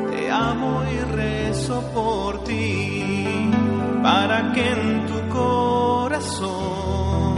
[0.09, 3.49] Te amo y rezo por ti
[4.01, 7.35] para que en tu corazón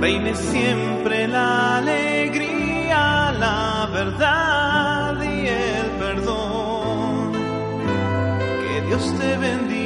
[0.00, 7.32] reine siempre la alegría, la verdad y el perdón.
[8.62, 9.83] Que Dios te bendiga.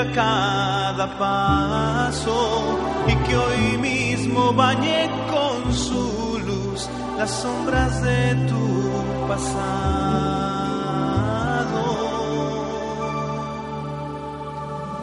[0.00, 6.88] A cada paso y que hoy mismo bañe con su luz
[7.18, 9.60] las sombras de tu pasado.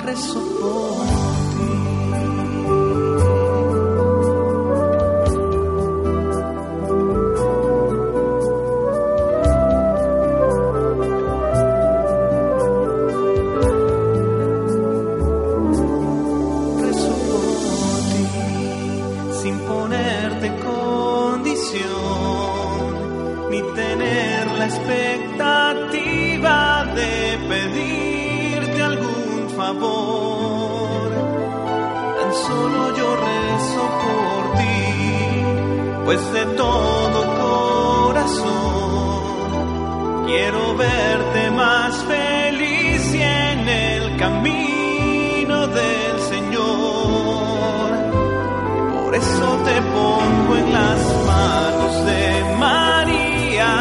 [0.04, 1.27] Rezo
[20.64, 21.88] condición
[23.50, 31.10] ni tener la expectativa de pedirte algún favor.
[32.20, 34.84] Tan solo yo rezo por ti,
[36.06, 38.68] pues de todo corazón
[40.28, 42.27] quiero verte más feliz
[51.48, 52.24] manos de
[52.66, 53.72] María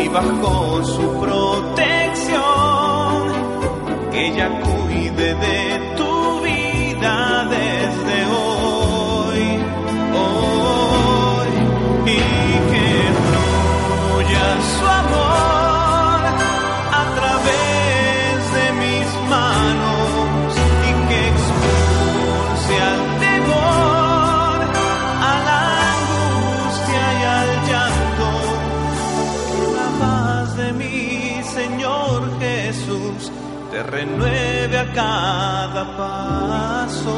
[0.00, 0.52] y bajo
[0.94, 2.40] su protección,
[4.10, 5.87] que ella cuide de tu
[34.94, 37.16] cada paso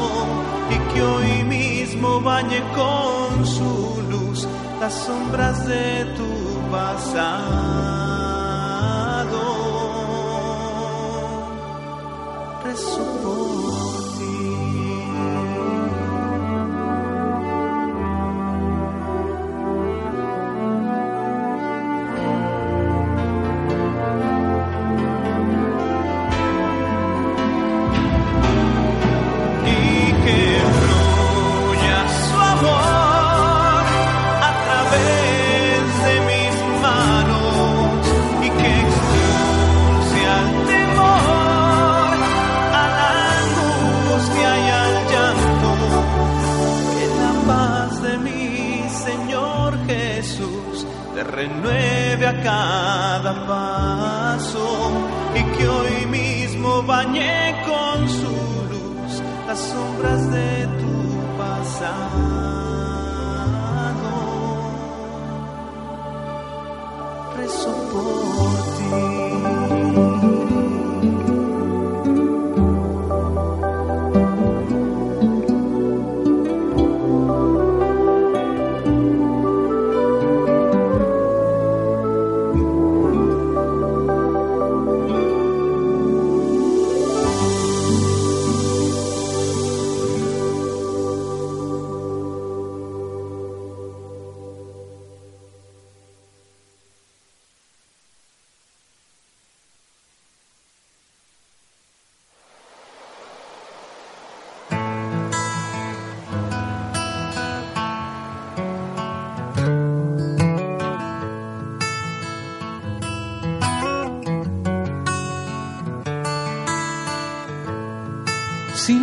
[0.69, 4.47] y que hoy mismo bañe con su luz
[4.79, 8.10] las sombras de tu pasado.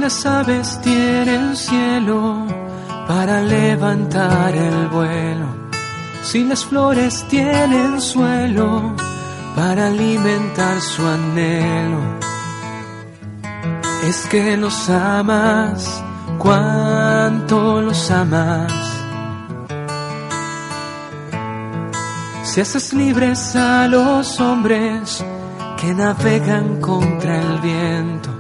[0.09, 2.47] Las aves tienen cielo
[3.07, 5.49] para levantar el vuelo,
[6.23, 8.97] si las flores tienen suelo
[9.55, 12.01] para alimentar su anhelo.
[14.09, 16.03] Es que los amas,
[16.39, 18.73] cuánto los amas.
[22.45, 25.23] Si haces libres a los hombres
[25.79, 28.38] que navegan contra el viento,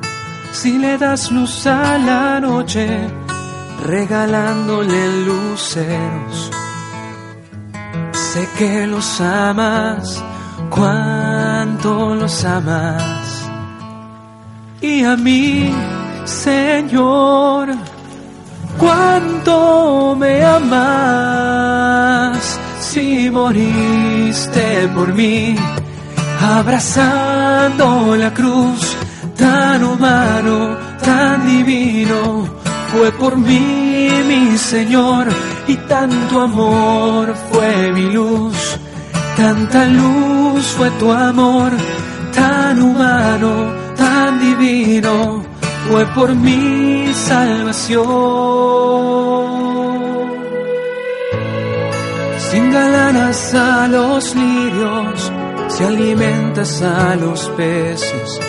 [0.61, 2.86] si le das luz a la noche,
[3.86, 6.50] regalándole luceros.
[8.12, 10.02] Sé que los amas,
[10.68, 13.48] cuánto los amas.
[14.80, 15.72] Y a mí,
[16.24, 17.68] Señor,
[18.78, 22.38] cuánto me amas.
[22.80, 25.54] Si moriste por mí,
[26.40, 28.96] abrazando la cruz,
[29.39, 32.47] tan humano, tan divino
[32.93, 35.28] fue por mí, mi Señor,
[35.66, 38.78] y tanto amor fue mi luz,
[39.36, 41.70] tanta luz fue tu amor,
[42.34, 45.45] tan humano, tan divino,
[45.89, 48.09] fue por mi salvación.
[52.51, 55.32] Sin galanas a los lirios,
[55.68, 58.41] si alimentas a los peces,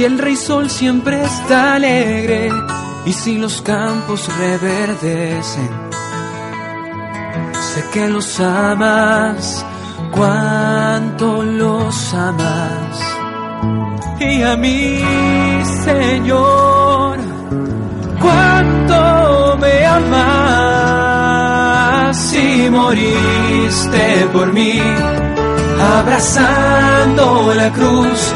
[0.00, 2.50] si el rey sol siempre está alegre,
[3.04, 5.68] y si los campos reverdecen,
[7.52, 9.62] sé que los amas,
[10.10, 12.98] cuánto los amas.
[14.18, 15.02] Y a mí,
[15.84, 17.18] Señor,
[18.22, 20.16] cuánto me amas
[22.16, 24.80] si moriste por mí,
[25.98, 28.34] abrazando la cruz,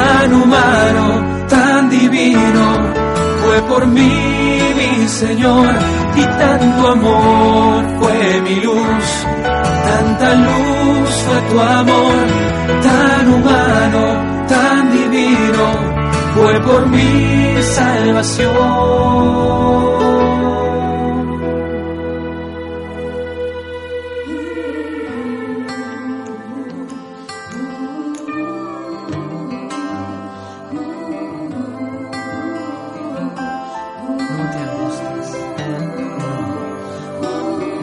[0.00, 1.06] tan humano,
[1.48, 2.64] tan divino
[3.42, 4.14] fue por mí,
[4.78, 5.68] mi Señor,
[6.22, 9.06] y tanto amor fue mi luz,
[9.88, 12.26] tanta luz fue tu amor,
[12.88, 14.02] tan humano,
[14.54, 15.64] tan divino,
[16.34, 18.50] fue por mi salvación.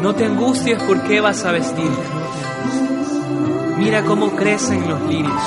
[0.08, 1.92] No te angusties por qué vas a vestir.
[3.78, 5.44] Mira cómo crecen los lirios.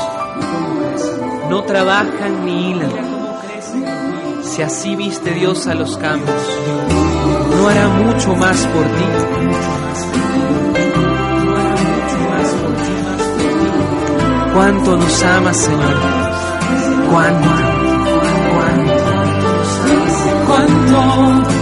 [1.49, 2.93] No trabajan ni hilan.
[4.43, 6.35] Si así viste Dios a los campos,
[7.57, 9.05] no hará mucho más por ti.
[14.53, 15.97] Cuánto nos amas, Señor.
[17.11, 17.49] Cuánto,
[18.53, 18.93] cuánto,
[20.47, 21.60] cuánto, cuánto.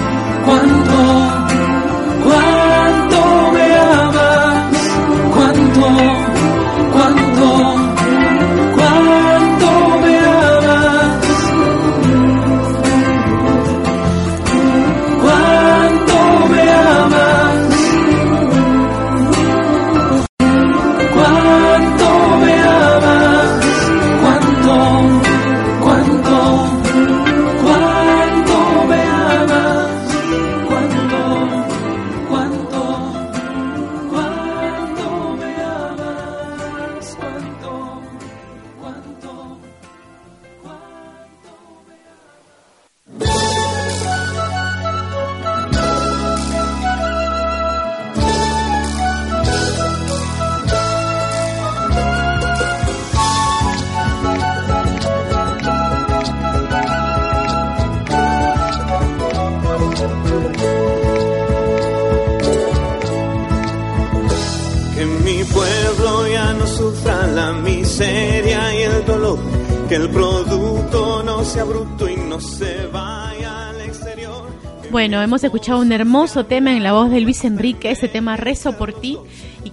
[75.28, 78.98] Hemos escuchado un hermoso tema en la voz de Luis Enrique, ese tema Rezo por
[78.98, 79.18] ti.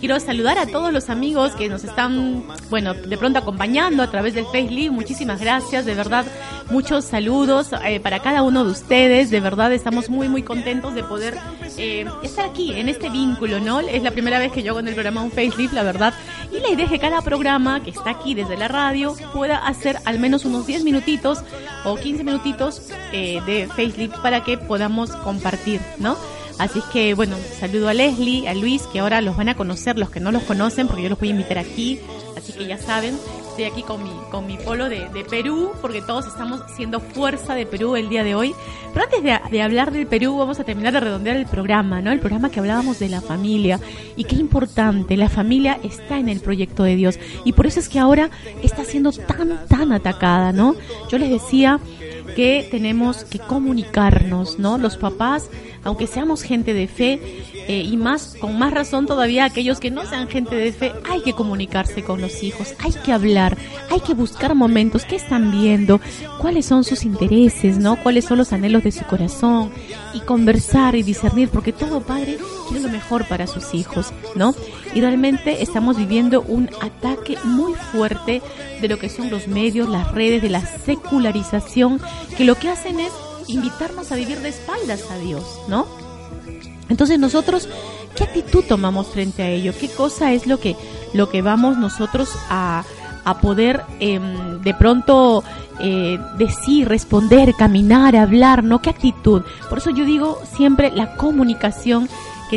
[0.05, 4.35] Quiero saludar a todos los amigos que nos están, bueno, de pronto acompañando a través
[4.35, 4.91] del Facebook.
[4.91, 6.27] Muchísimas gracias, de verdad,
[6.69, 9.31] muchos saludos eh, para cada uno de ustedes.
[9.31, 11.35] De verdad, estamos muy, muy contentos de poder
[11.79, 13.79] eh, estar aquí en este vínculo, ¿no?
[13.79, 16.13] Es la primera vez que yo hago en el programa un facelift, la verdad.
[16.51, 19.97] Y la idea es que cada programa que está aquí desde la radio pueda hacer
[20.05, 21.39] al menos unos 10 minutitos
[21.83, 26.15] o 15 minutitos eh, de facelift para que podamos compartir, ¿no?
[26.57, 30.09] Así que bueno, saludo a Leslie, a Luis, que ahora los van a conocer, los
[30.09, 31.99] que no los conocen, porque yo los voy a invitar aquí,
[32.37, 33.17] así que ya saben.
[33.49, 37.55] Estoy aquí con mi, con mi polo de, de Perú, porque todos estamos siendo fuerza
[37.55, 38.53] de Perú el día de hoy.
[38.93, 42.11] Pero antes de, de hablar del Perú, vamos a terminar de redondear el programa, ¿no?
[42.11, 43.79] El programa que hablábamos de la familia.
[44.17, 47.17] Y qué importante, la familia está en el proyecto de Dios.
[47.45, 48.29] Y por eso es que ahora
[48.61, 50.75] está siendo tan, tan atacada, ¿no?
[51.09, 51.79] Yo les decía
[52.35, 54.77] que tenemos que comunicarnos, ¿no?
[54.77, 55.49] Los papás,
[55.83, 57.19] aunque seamos gente de fe,
[57.67, 61.21] eh, y más, con más razón todavía aquellos que no sean gente de fe, hay
[61.21, 63.57] que comunicarse con los hijos, hay que hablar,
[63.89, 65.99] hay que buscar momentos, qué están viendo,
[66.39, 67.95] cuáles son sus intereses, ¿no?
[67.95, 69.71] Cuáles son los anhelos de su corazón,
[70.13, 74.53] y conversar y discernir, porque todo padre quiere lo mejor para sus hijos, ¿no?
[74.95, 78.41] Y realmente estamos viviendo un ataque muy fuerte
[78.81, 81.99] de lo que son los medios, las redes, de la secularización,
[82.37, 83.11] que lo que hacen es
[83.47, 85.85] invitarnos a vivir de espaldas a Dios, ¿no?
[86.89, 87.67] Entonces nosotros,
[88.15, 89.73] ¿qué actitud tomamos frente a ello?
[89.79, 90.75] ¿Qué cosa es lo que,
[91.13, 92.83] lo que vamos nosotros a,
[93.25, 95.43] a poder em, de pronto
[95.79, 98.81] eh, decir, responder, caminar, hablar, ¿no?
[98.81, 99.41] ¿Qué actitud?
[99.67, 102.07] Por eso yo digo siempre la comunicación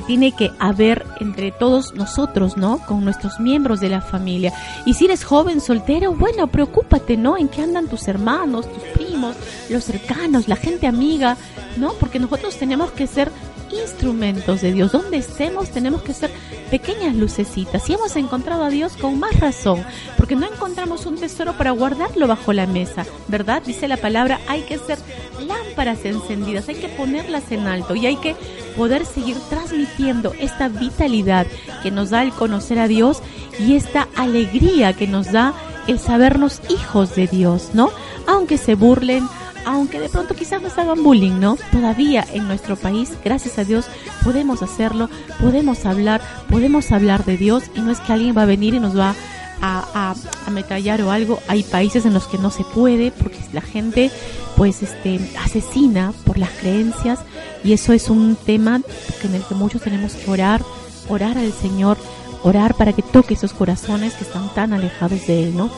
[0.03, 2.78] tiene que haber entre todos nosotros, ¿no?
[2.78, 4.53] Con nuestros miembros de la familia.
[4.84, 7.36] Y si eres joven, soltero, bueno, preocúpate, ¿no?
[7.36, 9.36] En qué andan tus hermanos, tus primos,
[9.68, 11.36] los cercanos, la gente amiga,
[11.76, 11.92] ¿no?
[11.94, 13.30] Porque nosotros tenemos que ser
[13.71, 14.93] instrumentos de Dios.
[14.93, 16.31] Donde estemos tenemos que ser
[16.71, 17.83] pequeñas lucecitas.
[17.83, 19.85] Si hemos encontrado a Dios con más razón,
[20.16, 23.62] porque no encontramos un tesoro para guardarlo bajo la mesa, ¿verdad?
[23.64, 24.99] Dice la palabra, hay que ser
[25.47, 28.37] lámparas encendidas, hay que ponerlas en alto y hay que
[28.77, 31.47] poder seguir transmitiendo esta vitalidad
[31.83, 33.23] que nos da el conocer a Dios
[33.59, 35.55] y esta alegría que nos da
[35.87, 37.91] el sabernos hijos de Dios, ¿no?
[38.27, 39.27] Aunque se burlen,
[39.69, 41.59] aunque de pronto quizás nos hagan bullying, ¿no?
[41.71, 43.87] Todavía en nuestro país, gracias a Dios,
[44.25, 45.11] podemos hacerlo,
[45.41, 48.81] podemos hablar, podemos hablar de Dios y no es que alguien va a venir y
[48.81, 49.14] nos va
[49.61, 50.14] a, a,
[50.47, 51.41] ametrallar o algo.
[51.49, 54.11] Hay países en los que no se puede porque la gente
[54.57, 57.21] pues este asesina por las creencias
[57.62, 58.81] y eso es un tema
[59.23, 60.62] en el que muchos tenemos que orar,
[61.09, 61.99] orar al Señor,
[62.43, 65.71] orar para que toque esos corazones que están tan alejados de Él, ¿no?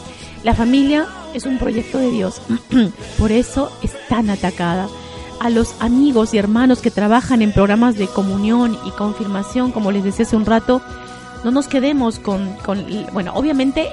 [0.42, 2.40] La familia es un proyecto de Dios,
[3.18, 4.88] por eso es tan atacada.
[5.38, 10.04] A los amigos y hermanos que trabajan en programas de comunión y confirmación, como les
[10.04, 10.82] decía hace un rato,
[11.44, 12.56] no nos quedemos con,
[13.12, 13.88] bueno, obviamente,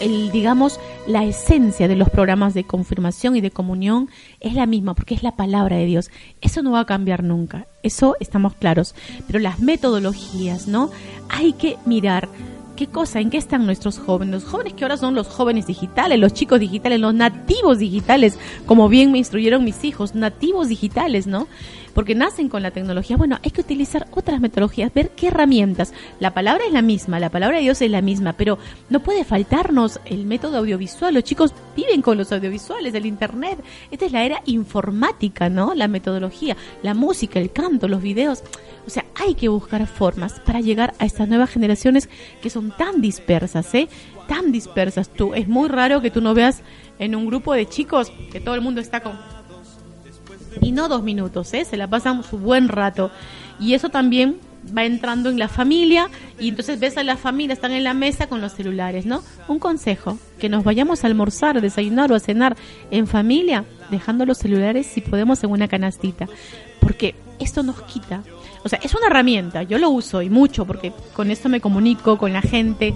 [0.00, 4.10] el, digamos, la esencia de los programas de confirmación y de comunión
[4.40, 6.10] es la misma, porque es la palabra de Dios.
[6.40, 8.94] Eso no va a cambiar nunca, eso estamos claros.
[9.26, 10.90] Pero las metodologías, ¿no?
[11.28, 12.28] Hay que mirar
[12.82, 13.20] ¿Qué cosa?
[13.20, 14.42] ¿En qué están nuestros jóvenes?
[14.42, 18.88] Los jóvenes que ahora son los jóvenes digitales, los chicos digitales, los nativos digitales, como
[18.88, 21.46] bien me instruyeron mis hijos, nativos digitales, ¿no?
[21.94, 23.16] Porque nacen con la tecnología.
[23.16, 25.92] Bueno, hay que utilizar otras metodologías, ver qué herramientas.
[26.20, 29.24] La palabra es la misma, la palabra de Dios es la misma, pero no puede
[29.24, 31.14] faltarnos el método audiovisual.
[31.14, 33.58] Los chicos viven con los audiovisuales, el Internet.
[33.90, 35.74] Esta es la era informática, ¿no?
[35.74, 38.42] La metodología, la música, el canto, los videos.
[38.86, 42.08] O sea, hay que buscar formas para llegar a estas nuevas generaciones
[42.40, 43.88] que son tan dispersas, ¿eh?
[44.28, 45.08] Tan dispersas.
[45.08, 46.62] Tú, es muy raro que tú no veas
[46.98, 49.31] en un grupo de chicos que todo el mundo está con...
[50.60, 51.64] Y no dos minutos, ¿eh?
[51.64, 53.10] Se la pasan su buen rato.
[53.58, 54.38] Y eso también
[54.76, 58.28] va entrando en la familia y entonces ves a la familia, están en la mesa
[58.28, 59.22] con los celulares, ¿no?
[59.48, 62.56] Un consejo, que nos vayamos a almorzar, desayunar o a cenar
[62.92, 66.28] en familia, dejando los celulares si podemos en una canastita,
[66.80, 68.22] porque esto nos quita
[68.64, 72.16] o sea, es una herramienta, yo lo uso y mucho porque con esto me comunico
[72.16, 72.94] con la gente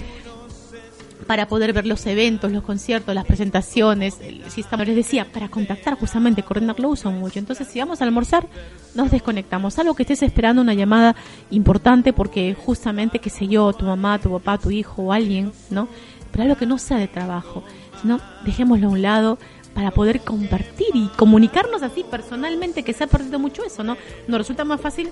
[1.26, 5.98] para poder ver los eventos, los conciertos, las presentaciones, si estamos, les decía, para contactar
[5.98, 7.38] justamente, coordinar lo uso mucho.
[7.38, 8.46] Entonces, si vamos a almorzar,
[8.94, 9.78] nos desconectamos.
[9.78, 11.16] Algo que estés esperando una llamada
[11.50, 15.88] importante porque justamente, qué sé yo, tu mamá, tu papá, tu hijo o alguien, ¿no?
[16.30, 17.64] Pero algo que no sea de trabajo,
[18.02, 19.38] sino dejémoslo a un lado
[19.74, 23.96] para poder compartir y comunicarnos así personalmente, que se ha perdido mucho eso, ¿no?
[24.26, 25.10] Nos resulta más fácil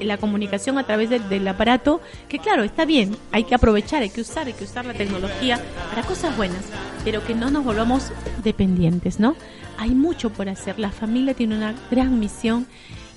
[0.00, 4.20] la comunicación a través del, aparato, que claro, está bien, hay que aprovechar, hay que
[4.20, 6.64] usar, hay que usar la tecnología para cosas buenas,
[7.04, 8.10] pero que no nos volvamos
[8.42, 9.36] dependientes, ¿no?
[9.78, 12.66] Hay mucho por hacer, la familia tiene una gran misión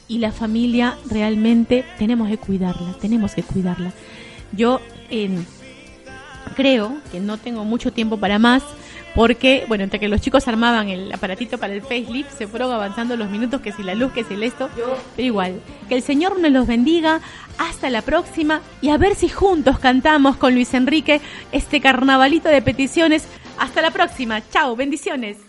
[0.08, 3.92] y la familia realmente tenemos que cuidarla, tenemos que cuidarla.
[4.54, 5.38] Yo eh,
[6.56, 8.64] creo que no tengo mucho tiempo para más,
[9.18, 13.18] porque, bueno, entre que los chicos armaban el aparatito para el facelift, se fueron avanzando
[13.18, 15.60] los minutos, que si la luz, que si el esto, pero igual.
[15.90, 17.20] Que el Señor nos los bendiga,
[17.58, 21.20] hasta la próxima, y a ver si juntos cantamos con Luis Enrique
[21.52, 23.28] este carnavalito de peticiones.
[23.58, 25.47] Hasta la próxima, chao, bendiciones.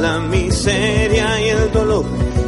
[0.00, 2.04] La miseria y el dolor.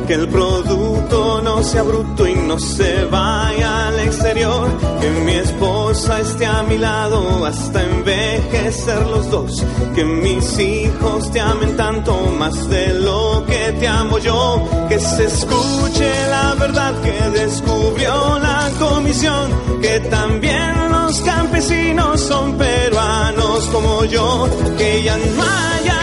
[0.07, 4.69] Que el producto no sea bruto y no se vaya al exterior.
[5.01, 9.65] Que mi esposa esté a mi lado hasta envejecer los dos.
[9.95, 14.69] Que mis hijos te amen tanto más de lo que te amo yo.
[14.89, 19.51] Que se escuche la verdad que descubrió la comisión.
[19.81, 24.49] Que también los campesinos son peruanos como yo.
[24.77, 26.00] Que ya no hayan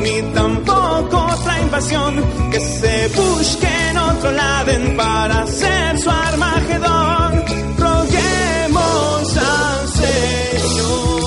[0.00, 2.12] ni tampoco otra invasión.
[2.50, 7.44] Que se busquen otro lado para hacer su armagedón.
[7.78, 11.20] Roguemos al Señor.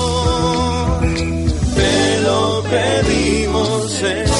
[1.74, 4.34] Te lo pedimos, Señor.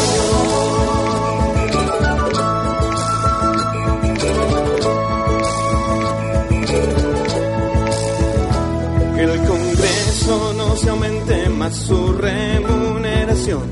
[9.16, 13.62] Que el Congreso no se aumente más su remuneración,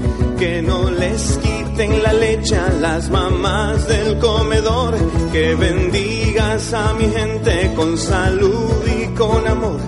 [0.43, 4.93] que no les quiten la leche a las mamás del comedor,
[5.31, 9.79] que bendigas a mi gente con salud y con amor,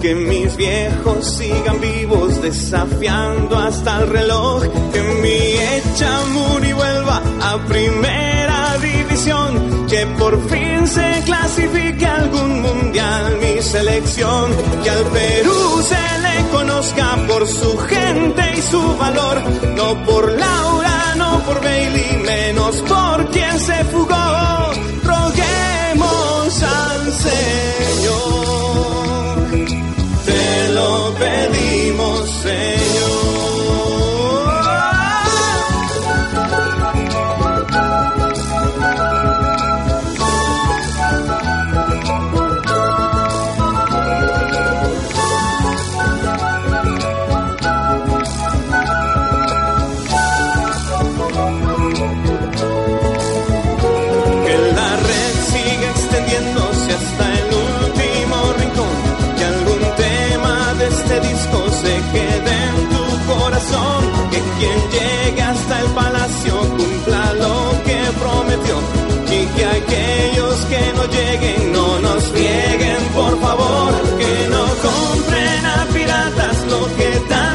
[0.00, 4.62] que mis viejos sigan vivos desafiando hasta el reloj,
[4.92, 5.40] que mi
[5.72, 8.43] hecha Muri vuelva a primera
[8.78, 14.50] división, que por fin se clasifique a algún mundial mi selección,
[14.82, 19.42] que al Perú se le conozca por su gente y su valor,
[19.76, 24.72] no por Laura, no por Bailey, menos por quien se fugó.
[25.02, 26.93] Roguemos al
[70.74, 77.10] que no lleguen, no nos nieguen, por favor, que no compren a piratas lo que
[77.28, 77.53] dan